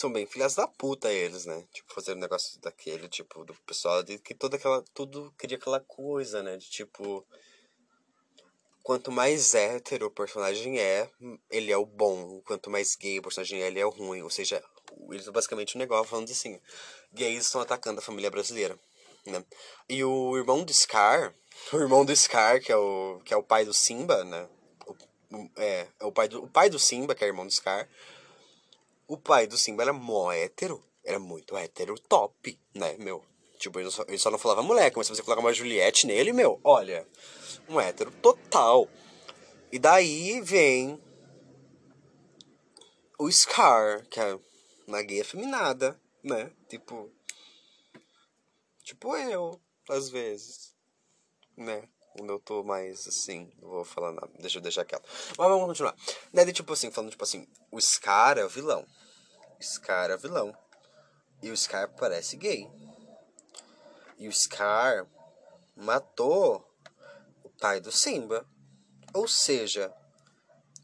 são 0.00 0.10
bem 0.10 0.26
filhas 0.26 0.54
da 0.54 0.66
puta 0.66 1.12
eles, 1.12 1.44
né? 1.44 1.62
Tipo, 1.72 1.92
fazer 1.92 2.14
um 2.14 2.18
negócio 2.18 2.58
daquele, 2.60 3.06
tipo, 3.08 3.44
do 3.44 3.54
pessoal 3.66 4.02
de 4.02 4.18
que 4.18 4.34
toda 4.34 4.56
aquela. 4.56 4.82
Tudo 4.94 5.32
queria 5.38 5.58
aquela 5.58 5.80
coisa, 5.80 6.42
né? 6.42 6.56
De 6.56 6.70
tipo. 6.70 7.24
Quanto 8.82 9.12
mais 9.12 9.54
hétero 9.54 10.06
o 10.06 10.10
personagem 10.10 10.80
é, 10.80 11.08
ele 11.50 11.70
é 11.70 11.76
o 11.76 11.84
bom. 11.84 12.40
Quanto 12.46 12.70
mais 12.70 12.96
gay 12.96 13.18
o 13.18 13.22
personagem 13.22 13.62
é, 13.62 13.66
ele 13.66 13.78
é 13.78 13.84
o 13.84 13.90
ruim. 13.90 14.22
Ou 14.22 14.30
seja, 14.30 14.64
eles 15.10 15.28
basicamente 15.28 15.76
um 15.76 15.78
negócio 15.78 16.08
falando 16.08 16.30
assim: 16.30 16.58
gays 17.12 17.44
estão 17.44 17.60
atacando 17.60 18.00
a 18.00 18.02
família 18.02 18.30
brasileira. 18.30 18.78
Né? 19.26 19.44
E 19.86 20.02
o 20.02 20.34
irmão 20.34 20.64
do 20.64 20.72
Scar, 20.72 21.34
o 21.74 21.76
irmão 21.76 22.06
do 22.06 22.16
Scar, 22.16 22.60
que 22.62 22.72
é 22.72 22.76
o, 22.76 23.20
que 23.22 23.34
é 23.34 23.36
o 23.36 23.42
pai 23.42 23.66
do 23.66 23.74
Simba, 23.74 24.24
né? 24.24 24.48
O, 25.30 25.50
é, 25.56 25.86
é 26.00 26.04
o 26.06 26.10
pai 26.10 26.26
do, 26.26 26.42
o 26.42 26.48
pai 26.48 26.70
do 26.70 26.78
Simba, 26.78 27.14
que 27.14 27.22
é 27.22 27.26
o 27.26 27.28
irmão 27.28 27.46
do 27.46 27.52
Scar 27.52 27.86
o 29.10 29.18
pai 29.18 29.44
do 29.44 29.58
Simba 29.58 29.82
era 29.82 29.92
mó 29.92 30.30
hétero. 30.30 30.80
Era 31.04 31.18
muito 31.18 31.56
hétero 31.56 31.98
top, 31.98 32.56
né, 32.72 32.96
meu? 32.96 33.24
Tipo, 33.58 33.80
ele 33.80 33.90
só, 33.90 34.04
ele 34.06 34.18
só 34.18 34.30
não 34.30 34.38
falava 34.38 34.62
moleque, 34.62 34.96
mas 34.96 35.08
se 35.08 35.14
você 35.14 35.20
colocar 35.20 35.40
uma 35.40 35.52
Juliette 35.52 36.06
nele, 36.06 36.32
meu, 36.32 36.60
olha, 36.62 37.04
um 37.68 37.80
hétero 37.80 38.12
total. 38.22 38.88
E 39.72 39.80
daí 39.80 40.40
vem 40.40 41.02
o 43.18 43.28
Scar, 43.32 44.06
que 44.06 44.20
é 44.20 44.38
uma 44.86 45.02
gay 45.02 45.22
afeminada, 45.22 46.00
né? 46.22 46.52
Tipo. 46.68 47.10
Tipo 48.84 49.16
eu, 49.16 49.60
às 49.88 50.08
vezes. 50.08 50.72
Né? 51.56 51.82
Quando 52.16 52.32
eu 52.32 52.38
tô 52.38 52.62
mais 52.62 53.08
assim, 53.08 53.50
não 53.60 53.70
vou 53.70 53.84
falar 53.84 54.12
nada, 54.12 54.30
deixa 54.38 54.58
eu 54.58 54.62
deixar 54.62 54.82
aquela. 54.82 55.02
Mas 55.36 55.48
vamos 55.48 55.66
continuar. 55.66 55.96
Daí, 56.32 56.52
tipo 56.52 56.72
assim, 56.72 56.92
falando, 56.92 57.10
tipo 57.10 57.24
assim, 57.24 57.48
o 57.72 57.80
Scar 57.80 58.38
é 58.38 58.44
o 58.44 58.48
vilão. 58.48 58.86
Scar 59.60 60.10
é 60.10 60.16
vilão. 60.16 60.56
E 61.42 61.50
o 61.50 61.56
Scar 61.56 61.88
parece 61.88 62.36
gay. 62.36 62.70
E 64.18 64.28
o 64.28 64.32
Scar 64.32 65.06
matou 65.76 66.64
o 67.42 67.48
pai 67.48 67.80
do 67.80 67.90
Simba. 67.90 68.46
Ou 69.14 69.26
seja, 69.26 69.92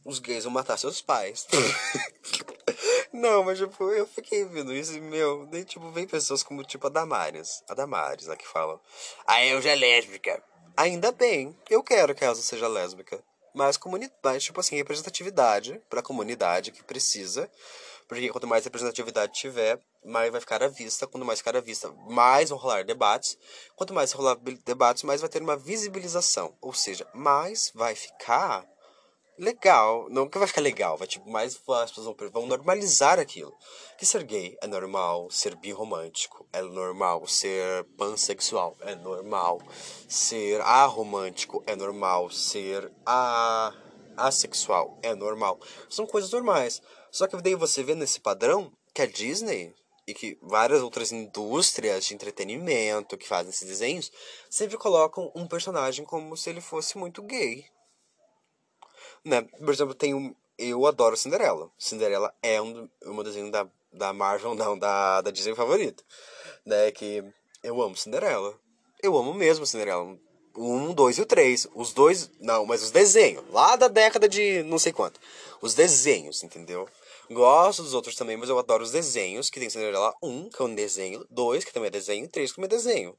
os 0.05 0.19
gays 0.19 0.45
vão 0.45 0.53
matar 0.53 0.79
seus 0.79 1.03
pais. 1.03 1.47
Não, 3.13 3.45
mas 3.45 3.59
tipo, 3.59 3.91
eu 3.93 4.07
fiquei 4.07 4.45
vendo 4.45 4.75
isso 4.75 4.95
e, 4.95 5.01
meu, 5.01 5.49
tipo, 5.65 5.91
vem 5.91 6.07
pessoas 6.07 6.43
como, 6.43 6.63
tipo, 6.63 6.87
a 6.87 6.91
Damares. 6.91 7.63
A 7.69 7.75
Damares, 7.75 8.27
né, 8.27 8.37
que 8.37 8.47
falam. 8.47 8.81
A 9.27 9.43
Elja 9.43 9.71
é 9.71 9.75
lésbica. 9.75 10.43
Ainda 10.77 11.11
bem, 11.11 11.57
eu 11.71 11.83
quero 11.83 12.15
que 12.15 12.25
a 12.25 12.29
Elsa 12.29 12.43
seja 12.43 12.69
lésbica. 12.69 13.23
Mas, 13.55 13.79
comunidade, 13.79 14.45
tipo 14.45 14.61
assim, 14.61 14.77
representatividade 14.77 15.81
pra 15.89 16.03
comunidade 16.03 16.71
que 16.71 16.85
precisa. 16.85 17.51
Porque 18.09 18.29
quanto 18.29 18.47
mais 18.47 18.65
representatividade 18.65 19.33
tiver, 19.33 19.81
mais 20.05 20.31
vai 20.31 20.41
ficar 20.41 20.63
à 20.63 20.69
vista. 20.69 21.07
Quanto 21.07 21.25
mais 21.25 21.41
ficar 21.41 21.57
à 21.57 21.61
vista, 21.61 21.93
mais 22.09 22.51
vão 22.51 22.59
rolar 22.59 22.85
debates. 22.85 23.37
Quanto 23.75 23.93
mais 23.93 24.13
rolar 24.13 24.37
debates, 24.65 25.03
mais 25.03 25.21
vai 25.21 25.31
ter 25.31 25.43
uma 25.43 25.57
visibilização. 25.57 26.57
Ou 26.61 26.73
seja, 26.73 27.07
mais 27.13 27.73
vai 27.75 27.95
ficar 27.95 28.65
legal. 29.39 30.09
Não 30.11 30.29
que 30.29 30.39
vai 30.39 30.47
ficar 30.47 30.61
legal, 30.61 30.97
vai 30.97 31.07
tipo, 31.07 31.29
mais 31.29 31.55
as 31.55 31.91
pessoas 31.91 32.17
vão, 32.33 32.47
normalizar 32.47 33.19
aquilo. 33.19 33.55
Que 33.99 34.07
ser 34.07 34.23
gay 34.25 34.57
é 34.63 34.67
normal, 34.67 35.31
ser 35.31 35.57
birromântico 35.57 36.47
é 36.53 36.63
normal, 36.63 37.27
ser 37.27 37.85
pansexual 37.97 38.77
é 38.81 38.95
normal, 38.95 39.61
ser 40.09 40.61
aromântico 40.61 41.63
é 41.67 41.77
normal, 41.77 42.31
ser 42.31 42.91
a 43.05 43.75
assexual 44.17 44.99
é 45.03 45.15
normal. 45.15 45.61
São 45.91 46.07
coisas 46.07 46.31
normais. 46.31 46.81
Só 47.17 47.27
que 47.27 47.35
daí 47.41 47.55
você 47.55 47.83
vê 47.83 47.95
nesse 47.95 48.21
padrão 48.21 48.71
que 48.93 49.01
a 49.01 49.07
Disney 49.07 49.75
e 50.07 50.13
que 50.13 50.37
várias 50.43 50.83
outras 50.83 51.13
indústrias 51.13 52.05
de 52.05 52.13
entretenimento 52.13 53.17
que 53.17 53.27
fazem 53.27 53.49
esses 53.49 53.67
desenhos 53.67 54.13
sempre 54.51 54.77
colocam 54.77 55.33
um 55.35 55.47
personagem 55.47 56.05
como 56.05 56.37
se 56.37 56.51
ele 56.51 56.61
fosse 56.61 56.99
muito 56.99 57.23
gay. 57.23 57.65
Né? 59.25 59.41
Por 59.41 59.73
exemplo, 59.73 59.95
tem 59.95 60.13
um, 60.13 60.35
eu 60.59 60.85
adoro 60.87 61.17
Cinderela. 61.17 61.71
Cinderela 61.79 62.35
é 62.43 62.61
um, 62.61 62.87
um 63.07 63.23
desenho 63.23 63.51
da, 63.51 63.67
da 63.91 64.13
Marvel, 64.13 64.53
não, 64.55 64.79
da, 64.79 65.23
da 65.23 65.31
Disney 65.31 65.55
favorito. 65.55 66.05
Né? 66.67 66.91
Que 66.91 67.25
eu 67.63 67.81
amo 67.81 67.97
Cinderela. 67.97 68.61
Eu 69.03 69.17
amo 69.17 69.33
mesmo 69.33 69.65
Cinderela. 69.65 70.19
Um, 70.55 70.93
dois 70.93 71.17
e 71.17 71.23
o 71.23 71.27
três. 71.27 71.67
Os 71.75 71.95
dois. 71.95 72.31
Não, 72.41 72.67
mas 72.67 72.83
os 72.83 72.91
desenhos. 72.91 73.43
Lá 73.51 73.75
da 73.75 73.89
década 73.89 74.29
de 74.29 74.63
não 74.65 74.79
sei 74.79 74.93
quanto. 74.93 75.19
Os 75.63 75.75
desenhos, 75.75 76.43
entendeu? 76.43 76.87
Gosto 77.31 77.83
dos 77.83 77.95
outros 77.95 78.15
também, 78.15 78.37
mas 78.37 78.49
eu 78.49 78.59
adoro 78.59 78.83
os 78.83 78.91
desenhos. 78.91 79.51
Que 79.51 79.61
tem 79.61 79.71
Cinderela 79.71 80.15
1, 80.23 80.51
que 80.51 80.63
é 80.63 80.65
um 80.65 80.75
desenho. 80.75 81.27
2, 81.31 81.65
que 81.65 81.73
também 81.73 81.89
é 81.89 81.91
desenho. 81.91 82.29
3, 82.29 82.51
que 82.51 82.57
também 82.57 82.67
é 82.67 82.77
desenho. 82.77 83.19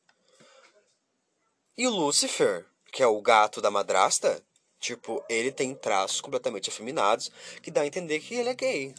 E 1.77 1.85
o 1.87 1.91
Lucifer, 1.91 2.65
que 2.91 3.03
é 3.03 3.07
o 3.07 3.21
gato 3.21 3.61
da 3.61 3.69
madrasta, 3.69 4.43
Tipo, 4.79 5.23
ele 5.27 5.51
tem 5.51 5.73
traços 5.73 6.21
completamente 6.21 6.69
afeminados 6.69 7.31
que 7.61 7.71
dá 7.71 7.81
a 7.81 7.87
entender 7.87 8.19
que 8.19 8.35
ele 8.35 8.49
é 8.49 8.53
gay. 8.53 8.93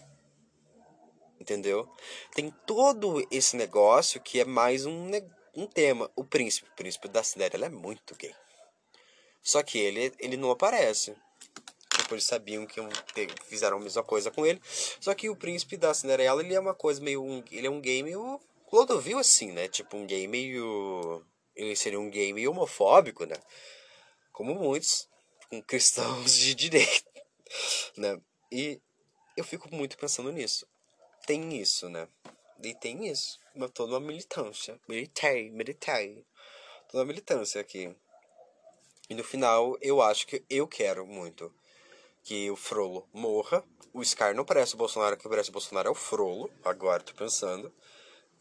Entendeu? 1.40 1.88
Tem 2.34 2.50
todo 2.66 3.26
esse 3.30 3.56
negócio 3.56 4.20
que 4.20 4.40
é 4.40 4.44
mais 4.44 4.84
um, 4.84 5.10
um 5.54 5.66
tema. 5.66 6.10
O 6.16 6.24
príncipe, 6.24 6.68
o 6.68 6.74
príncipe 6.74 7.08
da 7.08 7.22
Cinderela 7.22 7.66
é 7.66 7.68
muito 7.68 8.14
gay. 8.16 8.34
Só 9.40 9.62
que 9.62 9.78
ele, 9.78 10.12
ele 10.18 10.36
não 10.36 10.50
aparece. 10.50 11.16
Tipo, 12.08 12.14
eles 12.14 12.24
sabiam 12.24 12.66
que 12.66 12.80
fizeram 13.44 13.76
a 13.76 13.80
mesma 13.80 14.02
coisa 14.02 14.30
com 14.30 14.46
ele. 14.46 14.58
Só 14.98 15.14
que 15.14 15.28
o 15.28 15.36
príncipe 15.36 15.76
da 15.76 15.92
Cinderela, 15.92 16.42
ele 16.42 16.54
é 16.54 16.60
uma 16.60 16.74
coisa 16.74 17.02
meio. 17.02 17.22
Um, 17.22 17.44
ele 17.50 17.66
é 17.66 17.70
um 17.70 17.82
gay 17.82 18.02
meio. 18.02 18.40
Clodovil, 18.70 19.18
assim, 19.18 19.52
né? 19.52 19.68
Tipo, 19.68 19.98
um 19.98 20.06
gay 20.06 20.26
meio. 20.26 21.22
Ele 21.54 21.76
seria 21.76 22.00
um 22.00 22.08
gay 22.08 22.32
meio 22.32 22.50
homofóbico, 22.50 23.26
né? 23.26 23.36
Como 24.32 24.54
muitos 24.54 25.06
com 25.50 25.60
cristãos 25.62 26.34
de 26.34 26.54
direita, 26.54 27.10
né? 27.96 28.18
E 28.50 28.80
eu 29.36 29.44
fico 29.44 29.74
muito 29.74 29.98
pensando 29.98 30.32
nisso. 30.32 30.66
Tem 31.26 31.60
isso, 31.60 31.90
né? 31.90 32.08
E 32.62 32.74
tem 32.74 33.06
isso. 33.06 33.38
Mas 33.54 33.70
toda 33.72 33.92
uma 33.92 34.00
militância. 34.00 34.80
Militei, 34.88 35.50
militei. 35.50 36.24
Toda 36.88 37.02
uma 37.02 37.08
militância 37.08 37.60
aqui. 37.60 37.94
E 39.10 39.14
no 39.14 39.24
final, 39.24 39.76
eu 39.82 40.00
acho 40.00 40.26
que 40.26 40.42
eu 40.48 40.66
quero 40.66 41.06
muito 41.06 41.52
que 42.28 42.50
o 42.50 42.56
Frolo 42.56 43.08
morra. 43.10 43.64
O 43.90 44.04
Scar 44.04 44.34
não 44.34 44.44
parece 44.44 44.74
o 44.74 44.76
Bolsonaro, 44.76 45.16
que 45.16 45.26
parece 45.26 45.48
o 45.48 45.52
Bolsonaro 45.52 45.88
é 45.88 45.90
o 45.90 45.94
Frolo. 45.94 46.50
Agora 46.62 47.02
tô 47.02 47.14
pensando. 47.14 47.72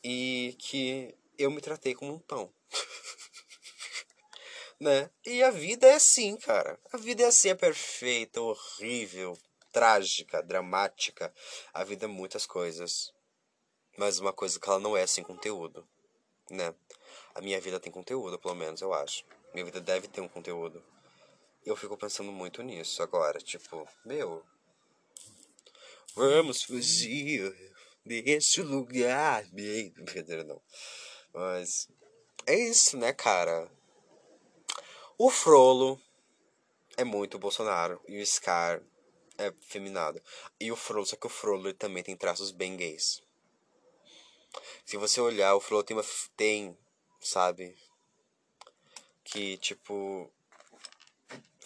E 0.03 0.57
que 0.59 1.15
eu 1.37 1.49
me 1.49 1.61
tratei 1.61 1.95
como 1.95 2.13
um 2.13 2.19
pão. 2.19 2.51
né? 4.77 5.09
E 5.25 5.41
a 5.41 5.51
vida 5.51 5.87
é 5.87 5.93
assim, 5.93 6.35
cara. 6.35 6.77
A 6.91 6.97
vida 6.97 7.23
é 7.23 7.27
assim, 7.27 7.47
é 7.47 7.55
perfeita, 7.55 8.41
horrível, 8.41 9.37
trágica, 9.71 10.43
dramática. 10.43 11.33
A 11.73 11.85
vida 11.85 12.03
é 12.03 12.09
muitas 12.09 12.45
coisas. 12.45 13.13
Mas 13.97 14.19
uma 14.19 14.33
coisa 14.33 14.59
que 14.59 14.67
ela 14.67 14.81
não 14.81 14.97
é 14.97 15.07
sem 15.07 15.23
conteúdo, 15.23 15.87
né? 16.51 16.75
A 17.33 17.39
minha 17.39 17.59
vida 17.61 17.79
tem 17.79 17.91
conteúdo, 17.91 18.37
pelo 18.37 18.53
menos, 18.53 18.81
eu 18.81 18.93
acho. 18.93 19.23
Minha 19.53 19.63
vida 19.63 19.79
deve 19.79 20.09
ter 20.09 20.19
um 20.19 20.27
conteúdo. 20.27 20.83
Eu 21.67 21.75
fico 21.75 21.97
pensando 21.97 22.31
muito 22.31 22.63
nisso 22.63 23.03
agora, 23.03 23.39
tipo, 23.39 23.85
meu. 24.05 24.41
Vamos 26.15 26.63
fugir 26.63 27.53
desse 28.05 28.61
lugar. 28.61 29.43
Brincadeira, 29.51 30.45
não. 30.45 30.61
Mas 31.33 31.89
é 32.45 32.55
isso, 32.55 32.97
né, 32.97 33.11
cara? 33.11 33.69
O 35.17 35.29
Frollo 35.29 36.01
é 36.95 37.03
muito 37.03 37.37
Bolsonaro 37.37 38.01
e 38.07 38.21
o 38.21 38.25
Scar 38.25 38.81
é 39.37 39.51
feminado. 39.59 40.23
E 40.57 40.71
o 40.71 40.75
Frollo, 40.77 41.05
só 41.05 41.17
que 41.17 41.27
o 41.27 41.29
Frollo 41.29 41.73
também 41.73 42.01
tem 42.01 42.15
traços 42.15 42.49
bem 42.49 42.77
gays. 42.77 43.21
Se 44.85 44.95
você 44.95 45.19
olhar, 45.19 45.53
o 45.53 45.59
Frollo 45.59 45.83
tem 45.83 45.97
uma. 45.97 46.05
tem, 46.37 46.77
sabe? 47.19 47.77
Que 49.25 49.57
tipo. 49.57 50.31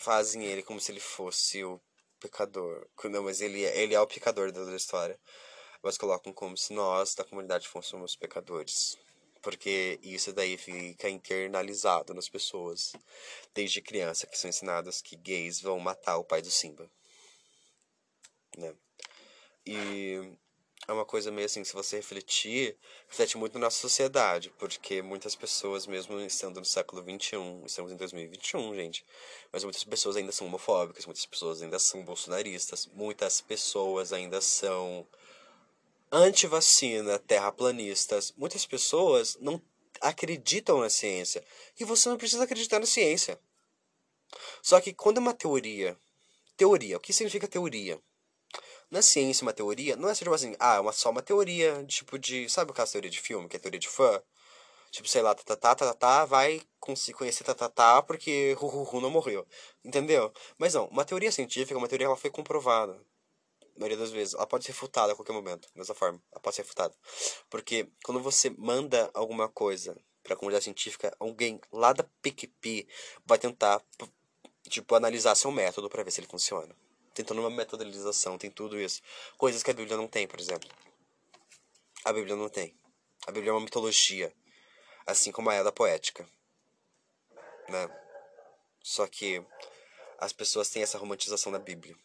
Fazem 0.03 0.43
ele 0.45 0.63
como 0.63 0.79
se 0.79 0.91
ele 0.91 0.99
fosse 0.99 1.63
o 1.63 1.79
pecador. 2.19 2.87
Não, 3.05 3.23
mas 3.23 3.41
ele, 3.41 3.63
é, 3.63 3.81
ele 3.81 3.93
é 3.93 4.01
o 4.01 4.07
pecador 4.07 4.51
da 4.51 4.75
história. 4.75 5.19
Mas 5.83 5.97
colocam 5.97 6.33
como 6.33 6.57
se 6.57 6.73
nós, 6.73 7.15
da 7.15 7.23
comunidade, 7.23 7.67
fôssemos 7.67 8.15
pecadores 8.15 8.97
porque 9.41 9.99
isso 10.03 10.31
daí 10.31 10.57
fica 10.57 11.09
internalizado 11.09 12.13
nas 12.13 12.29
pessoas 12.29 12.93
desde 13.53 13.81
criança 13.81 14.27
que 14.27 14.37
são 14.37 14.49
ensinadas 14.49 15.01
que 15.01 15.15
gays 15.15 15.59
vão 15.59 15.79
matar 15.79 16.17
o 16.17 16.23
pai 16.23 16.41
do 16.41 16.51
Simba, 16.51 16.89
né? 18.57 18.73
E 19.65 20.37
é 20.87 20.91
uma 20.91 21.05
coisa 21.05 21.31
meio 21.31 21.45
assim, 21.45 21.63
se 21.63 21.73
você 21.73 21.97
refletir, 21.97 22.75
reflete 23.07 23.37
muito 23.37 23.53
na 23.53 23.65
nossa 23.65 23.77
sociedade, 23.77 24.51
porque 24.57 25.01
muitas 25.01 25.35
pessoas, 25.35 25.85
mesmo 25.85 26.19
estando 26.21 26.59
no 26.59 26.65
século 26.65 27.01
XXI, 27.01 27.37
estamos 27.65 27.91
em 27.91 27.95
2021, 27.95 28.75
gente, 28.75 29.05
mas 29.51 29.63
muitas 29.63 29.83
pessoas 29.83 30.15
ainda 30.15 30.31
são 30.31 30.47
homofóbicas, 30.47 31.05
muitas 31.05 31.25
pessoas 31.25 31.61
ainda 31.61 31.79
são 31.79 32.03
bolsonaristas, 32.03 32.89
muitas 32.93 33.41
pessoas 33.41 34.11
ainda 34.11 34.41
são 34.41 35.07
anti-vacina, 36.11 37.17
terraplanistas, 37.19 38.33
muitas 38.35 38.65
pessoas 38.65 39.37
não 39.39 39.61
acreditam 40.01 40.79
na 40.79 40.89
ciência. 40.89 41.43
E 41.79 41.85
você 41.85 42.09
não 42.09 42.17
precisa 42.17 42.43
acreditar 42.43 42.79
na 42.79 42.85
ciência. 42.85 43.39
Só 44.61 44.81
que 44.81 44.93
quando 44.93 45.17
é 45.17 45.19
uma 45.21 45.33
teoria, 45.33 45.97
teoria, 46.57 46.97
o 46.97 46.99
que 46.99 47.13
significa 47.13 47.47
teoria? 47.47 48.01
Na 48.91 49.01
ciência, 49.01 49.43
uma 49.43 49.53
teoria 49.53 49.95
não 49.95 50.09
é 50.09 50.13
tipo 50.13 50.33
assim, 50.33 50.55
ah, 50.59 50.75
é 50.75 50.79
uma, 50.79 50.91
só 50.91 51.09
uma 51.09 51.21
teoria, 51.21 51.83
tipo 51.85 52.19
de. 52.19 52.49
Sabe 52.49 52.71
aquela 52.71 52.87
teoria 52.87 53.09
de 53.09 53.19
filme, 53.21 53.47
que 53.49 53.55
é 53.55 53.59
teoria 53.59 53.79
de 53.79 53.87
fã? 53.87 54.21
Tipo, 54.91 55.07
sei 55.07 55.21
lá, 55.21 55.33
tatatá, 55.33 55.75
tatatá, 55.75 56.25
vai 56.25 56.61
conhecer 56.79 57.43
tatatá 57.45 58.01
porque 58.03 58.53
Ruhuhu 58.59 58.99
não 59.01 59.09
morreu. 59.09 59.47
Entendeu? 59.85 60.33
Mas 60.57 60.73
não, 60.73 60.87
uma 60.87 61.05
teoria 61.05 61.31
científica, 61.31 61.77
uma 61.77 61.87
teoria 61.87 62.07
ela 62.07 62.17
foi 62.17 62.29
comprovada 62.29 62.99
maioria 63.81 63.97
das 63.97 64.11
vezes. 64.11 64.33
Ela 64.33 64.47
pode 64.47 64.63
ser 64.65 64.71
refutada 64.71 65.13
a 65.13 65.15
qualquer 65.15 65.33
momento, 65.33 65.67
dessa 65.75 65.93
forma. 65.93 66.21
Ela 66.31 66.39
pode 66.39 66.55
ser 66.55 66.61
refutada. 66.61 66.93
Porque 67.49 67.89
quando 68.03 68.21
você 68.21 68.49
manda 68.51 69.09
alguma 69.13 69.49
coisa 69.49 69.97
para 70.23 70.33
a 70.33 70.37
comunidade 70.37 70.65
científica, 70.65 71.15
alguém 71.19 71.59
lá 71.71 71.93
da 71.93 72.03
PQP 72.21 72.87
vai 73.25 73.37
tentar, 73.37 73.81
tipo, 74.69 74.95
analisar 74.95 75.35
seu 75.35 75.51
método 75.51 75.89
para 75.89 76.03
ver 76.03 76.11
se 76.11 76.19
ele 76.21 76.27
funciona. 76.27 76.75
Tentando 77.13 77.41
uma 77.41 77.49
metodologização, 77.49 78.37
tem 78.37 78.49
tudo 78.49 78.79
isso. 78.79 79.01
Coisas 79.37 79.61
que 79.61 79.71
a 79.71 79.73
Bíblia 79.73 79.97
não 79.97 80.07
tem, 80.07 80.27
por 80.27 80.39
exemplo. 80.39 80.69
A 82.05 82.13
Bíblia 82.13 82.35
não 82.35 82.49
tem. 82.49 82.73
A 83.27 83.31
Bíblia 83.31 83.51
é 83.51 83.53
uma 83.53 83.61
mitologia, 83.61 84.33
assim 85.05 85.31
como 85.31 85.49
a 85.49 85.53
Eda 85.53 85.71
poética. 85.71 86.27
Né? 87.69 87.89
Só 88.81 89.05
que 89.07 89.43
as 90.17 90.33
pessoas 90.33 90.69
têm 90.69 90.81
essa 90.81 90.97
romantização 90.97 91.51
da 91.51 91.59
Bíblia. 91.59 91.95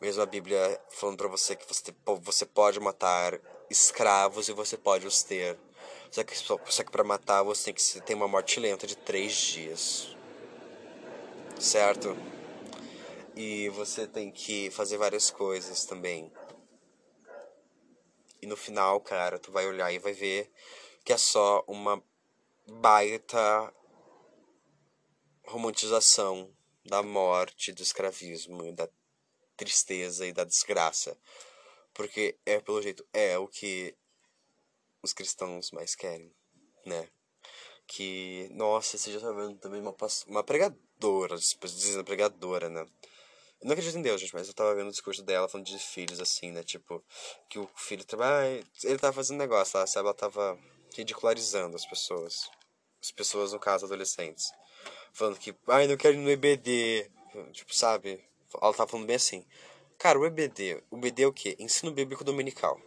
Mesmo 0.00 0.22
a 0.22 0.26
Bíblia 0.26 0.80
falando 0.90 1.16
para 1.16 1.28
você 1.28 1.56
que 1.56 1.66
você, 1.66 1.94
você 2.20 2.46
pode 2.46 2.80
matar 2.80 3.40
escravos 3.68 4.48
e 4.48 4.52
você 4.52 4.76
pode 4.76 5.06
os 5.06 5.22
ter. 5.22 5.58
Só 6.10 6.24
que, 6.24 6.36
só 6.36 6.56
que 6.56 6.90
para 6.90 7.04
matar 7.04 7.42
você 7.42 7.66
tem 7.66 7.74
que 7.74 8.00
ter 8.00 8.14
uma 8.14 8.28
morte 8.28 8.58
lenta 8.58 8.86
de 8.86 8.96
três 8.96 9.34
dias. 9.36 10.16
Certo? 11.58 12.16
E 13.40 13.68
você 13.68 14.04
tem 14.04 14.32
que 14.32 14.68
fazer 14.72 14.96
várias 14.96 15.30
coisas 15.30 15.84
também. 15.84 16.32
E 18.42 18.48
no 18.48 18.56
final, 18.56 19.00
cara, 19.00 19.38
tu 19.38 19.52
vai 19.52 19.64
olhar 19.64 19.92
e 19.92 20.00
vai 20.00 20.12
ver 20.12 20.50
que 21.04 21.12
é 21.12 21.16
só 21.16 21.62
uma 21.68 22.02
baita 22.66 23.72
romantização 25.44 26.52
da 26.84 27.00
morte, 27.00 27.72
do 27.72 27.80
escravismo, 27.80 28.72
da 28.72 28.88
tristeza 29.56 30.26
e 30.26 30.32
da 30.32 30.42
desgraça. 30.42 31.16
Porque 31.94 32.36
é, 32.44 32.58
pelo 32.58 32.82
jeito, 32.82 33.06
é 33.12 33.38
o 33.38 33.46
que 33.46 33.96
os 35.00 35.12
cristãos 35.12 35.70
mais 35.70 35.94
querem, 35.94 36.34
né? 36.84 37.08
Que, 37.86 38.48
nossa, 38.50 38.98
você 38.98 39.12
já 39.12 39.20
tá 39.20 39.30
vendo 39.30 39.56
também 39.60 39.80
uma, 39.80 39.94
uma 40.26 40.42
pregadora, 40.42 41.36
dizendo 41.36 42.04
pregadora, 42.04 42.68
né? 42.68 42.84
Eu 43.60 43.66
não 43.66 43.72
acredito 43.72 43.98
em 43.98 44.02
Deus, 44.02 44.20
gente, 44.20 44.34
mas 44.34 44.46
eu 44.46 44.54
tava 44.54 44.74
vendo 44.74 44.88
o 44.88 44.92
discurso 44.92 45.22
dela 45.22 45.48
falando 45.48 45.66
de 45.66 45.78
filhos, 45.78 46.20
assim, 46.20 46.52
né? 46.52 46.62
Tipo, 46.62 47.02
que 47.48 47.58
o 47.58 47.68
filho 47.74 48.04
trabalha. 48.04 48.64
Ele 48.84 48.98
tava 48.98 49.12
fazendo 49.12 49.38
negócio 49.38 49.78
lá, 49.78 49.86
sabe? 49.86 50.06
Ela 50.06 50.14
tava 50.14 50.58
ridicularizando 50.96 51.74
as 51.74 51.84
pessoas. 51.84 52.50
As 53.02 53.10
pessoas, 53.10 53.52
no 53.52 53.58
caso, 53.58 53.86
adolescentes. 53.86 54.52
Falando 55.12 55.38
que, 55.38 55.54
ai, 55.66 55.88
não 55.88 55.96
quero 55.96 56.14
ir 56.14 56.18
no 56.18 56.30
EBD. 56.30 57.10
Tipo, 57.52 57.74
sabe? 57.74 58.24
Ela 58.54 58.72
tava 58.72 58.88
falando 58.88 59.06
bem 59.06 59.16
assim. 59.16 59.44
Cara, 59.98 60.18
o 60.18 60.24
EBD, 60.24 60.82
o 60.90 60.96
EBD 60.96 61.22
é 61.24 61.26
o 61.26 61.32
quê? 61.32 61.56
Ensino 61.58 61.90
Bíblico 61.90 62.22
Dominical. 62.22 62.80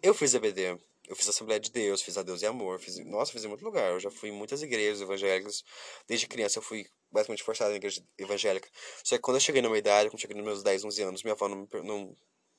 Eu 0.00 0.14
fiz 0.14 0.34
EBD, 0.34 0.78
eu 1.08 1.14
fiz 1.14 1.28
Assembleia 1.28 1.60
de 1.60 1.70
Deus, 1.70 2.00
fiz 2.00 2.16
a 2.16 2.22
Deus 2.22 2.40
e 2.42 2.46
Amor, 2.46 2.78
fiz, 2.78 2.98
nossa, 3.04 3.30
fiz 3.30 3.44
em 3.44 3.48
muito 3.48 3.64
lugar. 3.64 3.92
Eu 3.92 4.00
já 4.00 4.10
fui 4.10 4.30
em 4.30 4.32
muitas 4.32 4.62
igrejas 4.62 5.00
evangélicas. 5.00 5.62
Desde 6.08 6.26
criança 6.26 6.58
eu 6.58 6.62
fui 6.62 6.86
basicamente 7.10 7.42
forçado 7.42 7.70
na 7.70 7.76
igreja 7.76 8.02
evangélica. 8.16 8.68
Só 9.02 9.16
que 9.16 9.22
quando 9.22 9.36
eu 9.36 9.40
cheguei 9.40 9.60
na 9.60 9.68
minha 9.68 9.78
idade, 9.78 10.08
quando 10.08 10.14
eu 10.14 10.20
cheguei 10.20 10.36
nos 10.36 10.44
meus 10.44 10.62
10, 10.62 10.84
11 10.84 11.02
anos, 11.02 11.22
minha 11.22 11.34
avó 11.34 11.48
não, 11.48 11.68
não, 11.82 12.16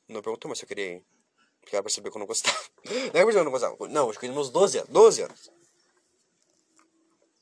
não 0.08 0.22
perguntou 0.22 0.48
mais 0.48 0.60
se 0.60 0.66
eu 0.66 0.68
queria 0.68 0.94
ir. 0.94 1.04
Porque 1.60 1.76
ela 1.76 1.82
percebeu 1.82 2.12
que 2.12 2.18
eu 2.18 2.20
não 2.20 2.28
gostava. 2.28 2.58
Não 3.12 3.22
é 3.22 3.26
que 3.26 3.38
eu 3.38 3.44
não 3.44 3.52
gostava. 3.52 3.76
Não, 3.88 4.08
eu 4.08 4.14
cheguei 4.14 4.30
nos 4.30 4.36
meus 4.36 4.50
12 4.52 4.78
anos. 4.78 4.90
12 4.92 5.22
anos. 5.24 5.52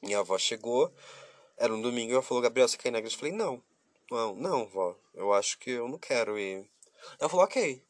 Minha 0.02 0.20
avó 0.20 0.38
chegou, 0.38 0.94
era 1.58 1.74
um 1.74 1.82
domingo, 1.82 2.12
e 2.12 2.14
ela 2.14 2.24
falou, 2.24 2.42
Gabriel, 2.42 2.66
você 2.66 2.78
quer 2.78 2.88
ir 2.88 2.92
na 2.92 3.00
igreja? 3.00 3.18
Eu 3.18 3.20
falei, 3.20 3.34
não. 3.34 3.62
Não, 4.10 4.34
não, 4.36 4.66
vó. 4.66 4.98
Eu 5.14 5.34
acho 5.34 5.60
que 5.60 5.72
eu 5.72 5.90
não 5.90 5.98
quero 5.98 6.40
ir. 6.40 6.66
Ela 7.20 7.28
falou, 7.28 7.44
ok. 7.44 7.84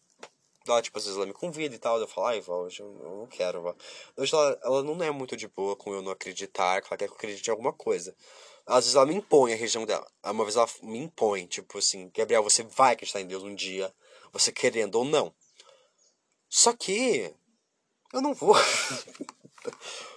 Ela, 0.68 0.82
tipo, 0.82 0.98
às 0.98 1.04
vezes 1.04 1.18
ela 1.18 1.26
me 1.26 1.34
convida 1.34 1.76
e 1.76 1.80
tal. 1.80 2.00
Eu 2.00 2.08
falo, 2.08 2.28
ai, 2.28 2.42
vó, 2.42 2.64
hoje 2.64 2.82
eu, 2.82 2.88
não 2.88 3.28
quero, 3.28 3.62
vó. 3.62 3.76
Hoje 4.16 4.34
ela, 4.34 4.60
ela 4.64 4.84
não 4.84 5.02
é 5.04 5.12
muito 5.12 5.36
de 5.36 5.48
boa 5.48 5.76
com 5.76 5.94
eu 5.94 6.02
não 6.02 6.12
acreditar, 6.12 6.82
que 6.82 6.88
ela 6.88 6.98
quer 6.98 7.08
que 7.08 7.14
eu 7.14 7.18
acredite 7.18 7.48
em 7.48 7.52
alguma 7.52 7.74
coisa. 7.74 8.16
Às 8.66 8.86
vezes 8.86 8.96
ela 8.96 9.06
me 9.06 9.16
impõe 9.16 9.54
a 9.54 9.58
região 9.58 9.86
dela. 9.86 10.10
Uma 10.24 10.44
vez 10.46 10.56
ela 10.56 10.68
me 10.82 10.98
impõe, 11.00 11.46
tipo 11.48 11.78
assim, 11.78 12.10
Gabriel, 12.16 12.44
você 12.44 12.64
vai 12.64 12.94
acreditar 12.94 13.20
em 13.20 13.28
Deus 13.28 13.44
um 13.44 13.54
dia, 13.54 13.94
você 14.32 14.52
querendo 14.52 14.96
ou 14.96 15.06
não. 15.06 15.34
Só 16.48 16.72
que 16.74 17.34
eu 18.14 18.22
não 18.22 18.34
vou. 18.34 18.56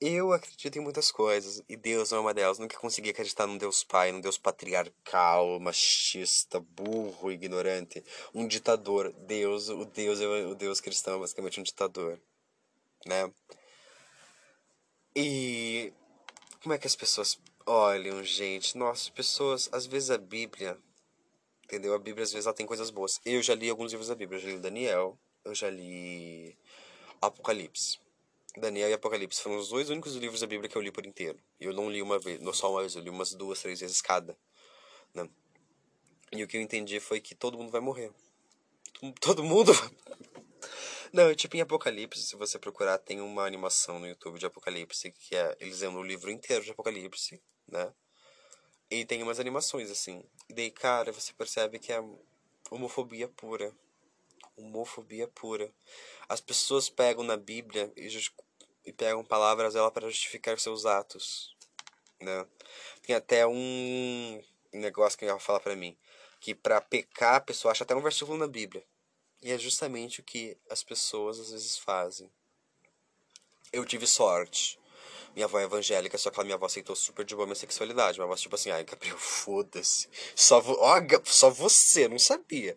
Eu 0.00 0.32
acredito 0.32 0.76
em 0.76 0.80
muitas 0.80 1.10
coisas, 1.10 1.60
e 1.68 1.76
Deus 1.76 2.12
não 2.12 2.18
é 2.18 2.20
uma 2.20 2.34
delas. 2.34 2.58
Nunca 2.58 2.78
consegui 2.78 3.10
acreditar 3.10 3.48
num 3.48 3.58
Deus 3.58 3.82
pai, 3.82 4.12
num 4.12 4.20
Deus 4.20 4.38
patriarcal, 4.38 5.58
machista, 5.58 6.60
burro, 6.60 7.32
ignorante, 7.32 8.04
um 8.32 8.46
ditador. 8.46 9.12
Deus, 9.26 9.68
o 9.68 9.84
Deus, 9.84 10.20
o 10.20 10.54
Deus 10.54 10.80
cristão 10.80 11.16
é 11.16 11.18
basicamente 11.18 11.58
um 11.58 11.64
ditador, 11.64 12.20
né? 13.06 13.32
E 15.16 15.92
como 16.62 16.74
é 16.74 16.78
que 16.78 16.86
as 16.86 16.94
pessoas 16.94 17.36
olham, 17.66 18.22
gente? 18.22 18.78
Nossa, 18.78 19.10
pessoas, 19.10 19.68
às 19.72 19.84
vezes 19.84 20.10
a 20.12 20.18
Bíblia, 20.18 20.78
entendeu? 21.64 21.92
A 21.92 21.98
Bíblia 21.98 22.22
às 22.22 22.32
vezes 22.32 22.46
ela 22.46 22.54
tem 22.54 22.66
coisas 22.66 22.90
boas. 22.90 23.20
Eu 23.24 23.42
já 23.42 23.54
li 23.54 23.68
alguns 23.68 23.90
livros 23.90 24.08
da 24.08 24.14
Bíblia, 24.14 24.38
eu 24.38 24.42
já 24.42 24.50
li 24.50 24.60
Daniel, 24.60 25.18
eu 25.44 25.54
já 25.56 25.68
li 25.68 26.56
Apocalipse. 27.20 27.98
Daniel 28.58 28.90
e 28.90 28.92
Apocalipse 28.92 29.42
foram 29.42 29.56
os 29.56 29.68
dois 29.68 29.90
únicos 29.90 30.14
livros 30.14 30.40
da 30.40 30.46
Bíblia 30.46 30.68
que 30.68 30.76
eu 30.76 30.82
li 30.82 30.90
por 30.90 31.06
inteiro. 31.06 31.38
Eu 31.60 31.72
não 31.72 31.90
li 31.90 32.02
uma 32.02 32.18
vez, 32.18 32.40
não 32.40 32.52
só 32.52 32.70
uma 32.70 32.80
vez, 32.80 32.94
eu 32.94 33.02
li 33.02 33.10
umas 33.10 33.32
duas, 33.32 33.60
três 33.60 33.80
vezes 33.80 34.00
cada. 34.00 34.36
Né? 35.14 35.28
E 36.32 36.42
o 36.44 36.48
que 36.48 36.56
eu 36.56 36.60
entendi 36.60 37.00
foi 37.00 37.20
que 37.20 37.34
todo 37.34 37.56
mundo 37.56 37.70
vai 37.70 37.80
morrer. 37.80 38.12
Todo 39.20 39.44
mundo 39.44 39.72
Não, 41.12 41.34
tipo 41.34 41.56
em 41.56 41.60
Apocalipse, 41.60 42.22
se 42.22 42.36
você 42.36 42.58
procurar, 42.58 42.98
tem 42.98 43.20
uma 43.20 43.44
animação 43.44 43.98
no 43.98 44.06
YouTube 44.06 44.38
de 44.38 44.46
Apocalipse, 44.46 45.10
que 45.10 45.34
é 45.34 45.56
eles 45.58 45.80
lendo 45.80 45.98
o 45.98 46.02
livro 46.02 46.30
inteiro 46.30 46.62
de 46.62 46.70
Apocalipse, 46.70 47.40
né? 47.66 47.94
E 48.90 49.04
tem 49.06 49.22
umas 49.22 49.40
animações, 49.40 49.90
assim. 49.90 50.22
E 50.48 50.54
daí, 50.54 50.70
cara, 50.70 51.10
você 51.12 51.32
percebe 51.32 51.78
que 51.78 51.92
é 51.92 52.02
homofobia 52.70 53.28
pura. 53.28 53.74
Homofobia 54.56 55.26
pura. 55.28 55.72
As 56.28 56.40
pessoas 56.40 56.90
pegam 56.90 57.24
na 57.24 57.36
Bíblia 57.36 57.90
e 57.96 58.08
e 58.88 58.92
pegam 58.92 59.22
palavras 59.22 59.74
dela 59.74 59.90
para 59.90 60.08
justificar 60.08 60.58
seus 60.58 60.86
atos, 60.86 61.54
né? 62.18 62.46
Tem 63.02 63.14
até 63.14 63.46
um 63.46 64.42
negócio 64.72 65.18
que 65.18 65.26
ela 65.26 65.38
fala 65.38 65.60
para 65.60 65.76
mim, 65.76 65.96
que 66.40 66.54
para 66.54 66.80
pecar 66.80 67.34
a 67.34 67.40
pessoa 67.40 67.72
acha 67.72 67.84
até 67.84 67.94
um 67.94 68.00
versículo 68.00 68.38
na 68.38 68.46
Bíblia. 68.46 68.82
E 69.42 69.52
é 69.52 69.58
justamente 69.58 70.20
o 70.20 70.24
que 70.24 70.56
as 70.70 70.82
pessoas 70.82 71.38
às 71.38 71.50
vezes 71.50 71.76
fazem. 71.76 72.30
Eu 73.70 73.84
tive 73.84 74.06
sorte. 74.06 74.80
Minha 75.34 75.44
avó 75.44 75.60
é 75.60 75.64
evangélica, 75.64 76.16
só 76.16 76.30
que 76.30 76.40
a 76.40 76.44
minha 76.44 76.56
avó 76.56 76.66
aceitou 76.66 76.96
super 76.96 77.24
de 77.24 77.34
boa 77.34 77.46
minha 77.46 77.54
sexualidade. 77.54 78.18
Minha 78.18 78.24
avó, 78.24 78.34
tipo 78.34 78.54
assim, 78.54 78.70
ai, 78.70 78.84
Gabriel, 78.84 79.18
foda-se. 79.20 80.08
Só, 80.34 80.60
vo 80.60 80.76
só 81.26 81.50
você, 81.50 82.08
não 82.08 82.18
sabia. 82.18 82.76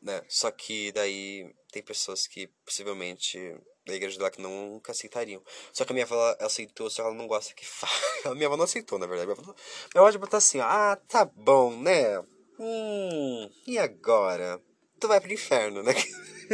Né? 0.00 0.24
Só 0.28 0.50
que 0.50 0.90
daí 0.92 1.54
tem 1.70 1.82
pessoas 1.82 2.26
que 2.26 2.46
possivelmente 2.64 3.38
da 3.86 3.94
igreja 3.94 4.18
dela 4.18 4.30
que 4.30 4.42
nunca 4.42 4.92
aceitariam. 4.92 5.40
Só 5.72 5.84
que 5.84 5.92
a 5.92 5.94
minha 5.94 6.04
avó 6.04 6.36
aceitou, 6.40 6.90
só 6.90 7.02
que 7.02 7.08
ela 7.08 7.16
não 7.16 7.28
gosta 7.28 7.54
que 7.54 7.64
fale. 7.64 7.92
A 8.26 8.34
minha 8.34 8.48
avó 8.48 8.56
não 8.56 8.64
aceitou, 8.64 8.98
na 8.98 9.06
verdade. 9.06 9.30
Avó, 9.30 9.42
minha 9.42 9.54
avó 9.94 10.10
tipo, 10.10 10.26
tá 10.26 10.38
assim, 10.38 10.58
ah, 10.60 10.98
tá 11.08 11.24
bom, 11.24 11.80
né? 11.80 12.18
Hum, 12.58 13.50
e 13.66 13.78
agora? 13.78 14.60
Tu 14.98 15.06
vai 15.06 15.20
pro 15.20 15.32
inferno, 15.32 15.82
né? 15.82 15.92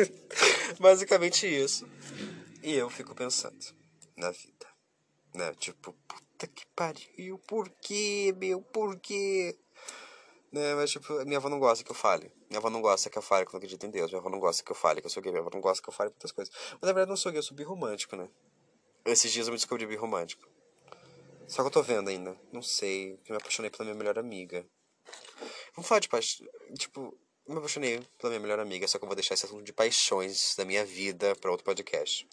Basicamente 0.79 1.47
isso. 1.47 1.89
E 2.63 2.75
eu 2.75 2.91
fico 2.91 3.15
pensando 3.15 3.59
na 4.17 4.31
vida. 4.31 4.67
Né? 5.35 5.55
Tipo, 5.55 5.93
puta 6.07 6.47
que 6.47 6.67
pariu, 6.77 7.39
por 7.47 7.71
quê, 7.81 8.35
meu? 8.37 8.61
Por 8.61 8.99
quê? 9.01 9.57
Né? 10.53 10.75
Mas, 10.75 10.91
tipo, 10.91 11.13
minha 11.25 11.39
avó 11.39 11.49
não 11.49 11.59
gosta 11.59 11.83
que 11.83 11.91
eu 11.91 11.95
fale. 11.95 12.31
Minha 12.51 12.59
avó 12.59 12.69
não 12.69 12.83
gosta 12.83 13.09
que 13.09 13.17
eu 13.17 13.23
fale 13.23 13.47
que 13.47 13.51
eu 13.51 13.53
não 13.55 13.59
acredito 13.59 13.87
em 13.87 13.91
Deus. 13.91 14.11
Minha 14.11 14.21
avó 14.21 14.29
não 14.29 14.39
gosta 14.39 14.63
que 14.63 14.71
eu 14.71 14.77
fale 14.77 15.01
que 15.01 15.07
eu 15.07 15.11
sou 15.11 15.23
gay. 15.23 15.33
Minha 15.33 15.41
avó 15.41 15.51
não 15.53 15.61
gosta 15.61 15.83
que 15.83 15.89
eu 15.89 15.93
fale 15.93 16.11
muitas 16.11 16.31
coisas. 16.31 16.55
Mas 16.73 16.83
na 16.83 16.89
verdade 16.89 17.09
eu 17.09 17.13
não 17.13 17.17
sou 17.17 17.33
gay, 17.33 17.39
eu 17.39 17.43
sou 17.43 17.57
birromântico, 17.57 18.15
né? 18.15 18.29
Esses 19.05 19.33
dias 19.33 19.47
eu 19.47 19.53
me 19.53 19.57
descobri 19.57 19.87
birromântico. 19.87 20.47
Só 21.49 21.63
que 21.63 21.69
eu 21.69 21.73
tô 21.73 21.83
vendo 21.83 22.09
ainda. 22.09 22.39
Não 22.53 22.63
sei. 22.63 23.15
Eu 23.27 23.31
me 23.31 23.37
apaixonei 23.37 23.71
pela 23.71 23.85
minha 23.85 23.97
melhor 23.97 24.19
amiga. 24.19 24.65
Vamos 25.75 25.89
falar 25.89 26.01
de 26.01 26.09
paixão. 26.09 26.47
Tipo, 26.79 27.19
eu 27.47 27.55
me 27.55 27.59
apaixonei 27.59 28.01
pela 28.19 28.31
minha 28.31 28.41
melhor 28.41 28.61
amiga, 28.61 28.87
só 28.87 28.99
que 28.99 29.05
eu 29.05 29.09
vou 29.09 29.17
deixar 29.17 29.35
esse 29.35 29.47
assunto 29.47 29.65
de 29.65 29.73
paixões 29.73 30.55
da 30.55 30.65
minha 30.65 30.85
vida 30.85 31.35
para 31.37 31.51
outro 31.51 31.65
podcast. 31.65 32.29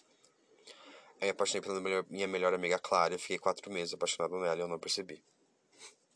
Eu 1.20 1.24
me 1.24 1.30
apaixonei 1.30 1.62
pela 1.62 2.04
minha 2.08 2.28
melhor 2.28 2.52
amiga 2.52 2.78
Clara. 2.78 3.14
Eu 3.14 3.18
fiquei 3.18 3.38
quatro 3.38 3.70
meses 3.70 3.94
apaixonado 3.94 4.38
nela 4.38 4.56
e 4.56 4.60
eu 4.60 4.68
não 4.68 4.78
percebi. 4.78 5.24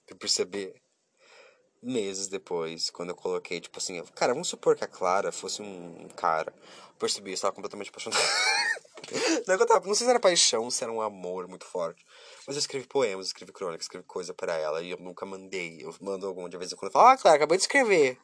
Eu 0.06 0.16
percebi 0.16 0.72
meses 1.84 2.28
depois, 2.28 2.90
quando 2.90 3.10
eu 3.10 3.14
coloquei, 3.14 3.60
tipo 3.60 3.78
assim, 3.78 4.02
cara, 4.14 4.32
vamos 4.32 4.48
supor 4.48 4.76
que 4.76 4.84
a 4.84 4.88
Clara 4.88 5.30
fosse 5.30 5.62
um 5.62 6.08
cara. 6.16 6.52
Eu 6.60 6.94
percebi, 6.98 7.30
eu 7.30 7.34
estava 7.34 7.52
completamente 7.52 7.90
apaixonado. 7.90 8.22
não, 9.46 9.54
eu 9.54 9.66
tava, 9.66 9.86
não 9.86 9.94
sei 9.94 10.04
se 10.04 10.10
era 10.10 10.20
paixão, 10.20 10.70
se 10.70 10.82
era 10.82 10.92
um 10.92 11.00
amor 11.00 11.46
muito 11.48 11.64
forte. 11.64 12.04
Mas 12.46 12.56
eu 12.56 12.60
escrevi 12.60 12.86
poemas, 12.86 13.26
escrevi 13.26 13.52
crônicas, 13.52 13.86
escrevi 13.86 14.04
coisa 14.06 14.32
para 14.32 14.54
ela 14.54 14.82
e 14.82 14.90
eu 14.90 14.98
nunca 14.98 15.26
mandei. 15.26 15.78
Eu 15.82 15.94
mando 16.00 16.26
alguma 16.26 16.48
de 16.48 16.56
vez 16.56 16.72
em 16.72 16.76
quando. 16.76 16.90
Eu 16.90 16.92
falo, 16.92 17.08
ah, 17.08 17.16
Clara, 17.16 17.36
acabei 17.36 17.56
de 17.56 17.64
escrever. 17.64 18.18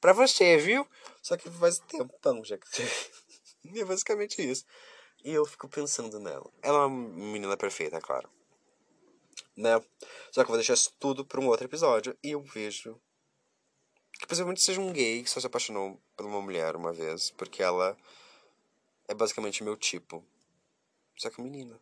Pra 0.00 0.12
você, 0.12 0.56
viu? 0.58 0.86
Só 1.22 1.36
que 1.36 1.50
faz 1.50 1.78
tempão 1.78 2.44
já 2.44 2.58
que 2.58 2.66
E 3.64 3.80
é 3.80 3.84
basicamente 3.84 4.42
isso. 4.42 4.64
E 5.24 5.32
eu 5.32 5.44
fico 5.46 5.68
pensando 5.68 6.20
nela. 6.20 6.50
Ela 6.62 6.82
é 6.82 6.86
uma 6.86 6.90
menina 6.90 7.56
perfeita, 7.56 8.00
claro 8.00 8.28
né? 9.56 9.80
Só 10.30 10.42
que 10.42 10.46
eu 10.46 10.46
vou 10.48 10.56
deixar 10.56 10.74
isso 10.74 10.92
tudo 10.98 11.24
para 11.24 11.40
um 11.40 11.46
outro 11.48 11.66
episódio. 11.66 12.16
E 12.22 12.30
eu 12.30 12.42
vejo 12.42 13.00
que 14.18 14.26
possivelmente 14.26 14.62
seja 14.62 14.80
um 14.80 14.92
gay 14.92 15.22
que 15.22 15.30
só 15.30 15.40
se 15.40 15.46
apaixonou 15.46 16.00
por 16.16 16.26
uma 16.26 16.40
mulher 16.40 16.76
uma 16.76 16.92
vez, 16.92 17.30
porque 17.30 17.62
ela 17.62 17.96
é 19.08 19.14
basicamente 19.14 19.64
meu 19.64 19.76
tipo. 19.76 20.24
Só 21.16 21.30
que 21.30 21.40
menina. 21.40 21.80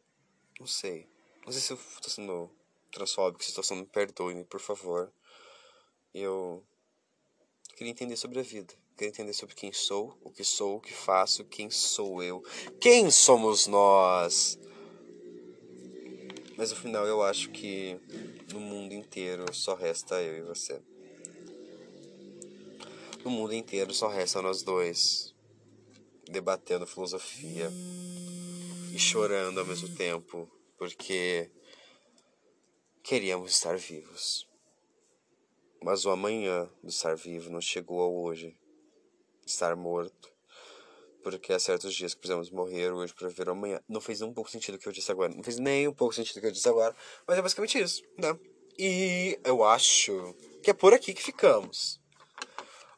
Não 0.58 0.66
sei. 0.66 1.08
Não 1.44 1.52
sei 1.52 1.61
se 1.61 1.72
eu 1.72 1.78
tô 2.00 2.08
sendo 2.08 2.50
transfóbico, 2.90 3.42
situação, 3.42 3.76
me 3.76 3.87
perdoe, 3.87 4.44
por 4.44 4.61
favor. 4.61 5.12
Eu 6.14 6.62
queria 7.76 7.90
entender 7.90 8.16
sobre 8.16 8.38
a 8.38 8.42
vida. 8.42 8.74
Queria 8.96 9.08
entender 9.08 9.32
sobre 9.32 9.54
quem 9.54 9.72
sou, 9.72 10.16
o 10.22 10.30
que 10.30 10.44
sou, 10.44 10.76
o 10.76 10.80
que 10.80 10.92
faço, 10.92 11.44
quem 11.46 11.70
sou 11.70 12.22
eu. 12.22 12.42
Quem 12.80 13.11
somos 13.11 13.66
nós? 13.66 14.58
Mas 16.62 16.70
no 16.70 16.77
final 16.77 17.05
eu 17.09 17.25
acho 17.25 17.51
que 17.51 17.98
no 18.53 18.61
mundo 18.61 18.94
inteiro 18.94 19.53
só 19.53 19.75
resta 19.75 20.22
eu 20.22 20.38
e 20.38 20.42
você. 20.42 20.81
No 23.25 23.33
mundo 23.33 23.53
inteiro 23.53 23.92
só 23.92 24.07
resta 24.07 24.40
nós 24.40 24.62
dois 24.62 25.35
debatendo 26.31 26.87
filosofia 26.87 27.68
e 28.94 28.96
chorando 28.96 29.59
ao 29.59 29.66
mesmo 29.66 29.92
tempo, 29.96 30.48
porque 30.79 31.51
queríamos 33.03 33.51
estar 33.51 33.77
vivos. 33.77 34.48
Mas 35.83 36.05
o 36.05 36.11
amanhã 36.11 36.70
do 36.81 36.90
estar 36.90 37.16
vivo 37.16 37.51
não 37.51 37.61
chegou 37.61 38.01
ao 38.01 38.14
hoje, 38.14 38.57
estar 39.44 39.75
morto. 39.75 40.32
Porque 41.22 41.52
há 41.52 41.58
certos 41.58 41.94
dias 41.94 42.14
que 42.14 42.20
precisamos 42.20 42.50
morrer 42.50 42.90
hoje 42.92 43.14
para 43.14 43.28
viver 43.28 43.48
amanhã. 43.48 43.80
Não 43.88 44.00
fez 44.00 44.22
um 44.22 44.32
pouco 44.32 44.50
sentido 44.50 44.74
o 44.74 44.78
que 44.78 44.88
eu 44.88 44.92
disse 44.92 45.11
agora. 45.11 45.32
Não 45.35 45.42
fez 45.42 45.58
nem 45.58 45.87
um 45.88 45.94
pouco 45.94 46.14
sentido 46.14 46.38
o 46.38 46.40
que 46.40 46.46
eu 46.46 46.52
disse 46.52 46.68
agora. 46.68 46.94
Mas 47.26 47.38
é 47.38 47.42
basicamente 47.42 47.78
isso, 47.78 48.02
né? 48.18 48.37
E 48.78 49.38
eu 49.44 49.62
acho 49.62 50.35
que 50.62 50.70
é 50.70 50.74
por 50.74 50.92
aqui 50.92 51.12
que 51.14 51.22
ficamos. 51.22 52.00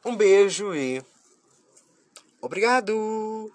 Um 0.03 0.15
beijo 0.15 0.73
e. 0.75 1.03
Obrigado! 2.41 3.51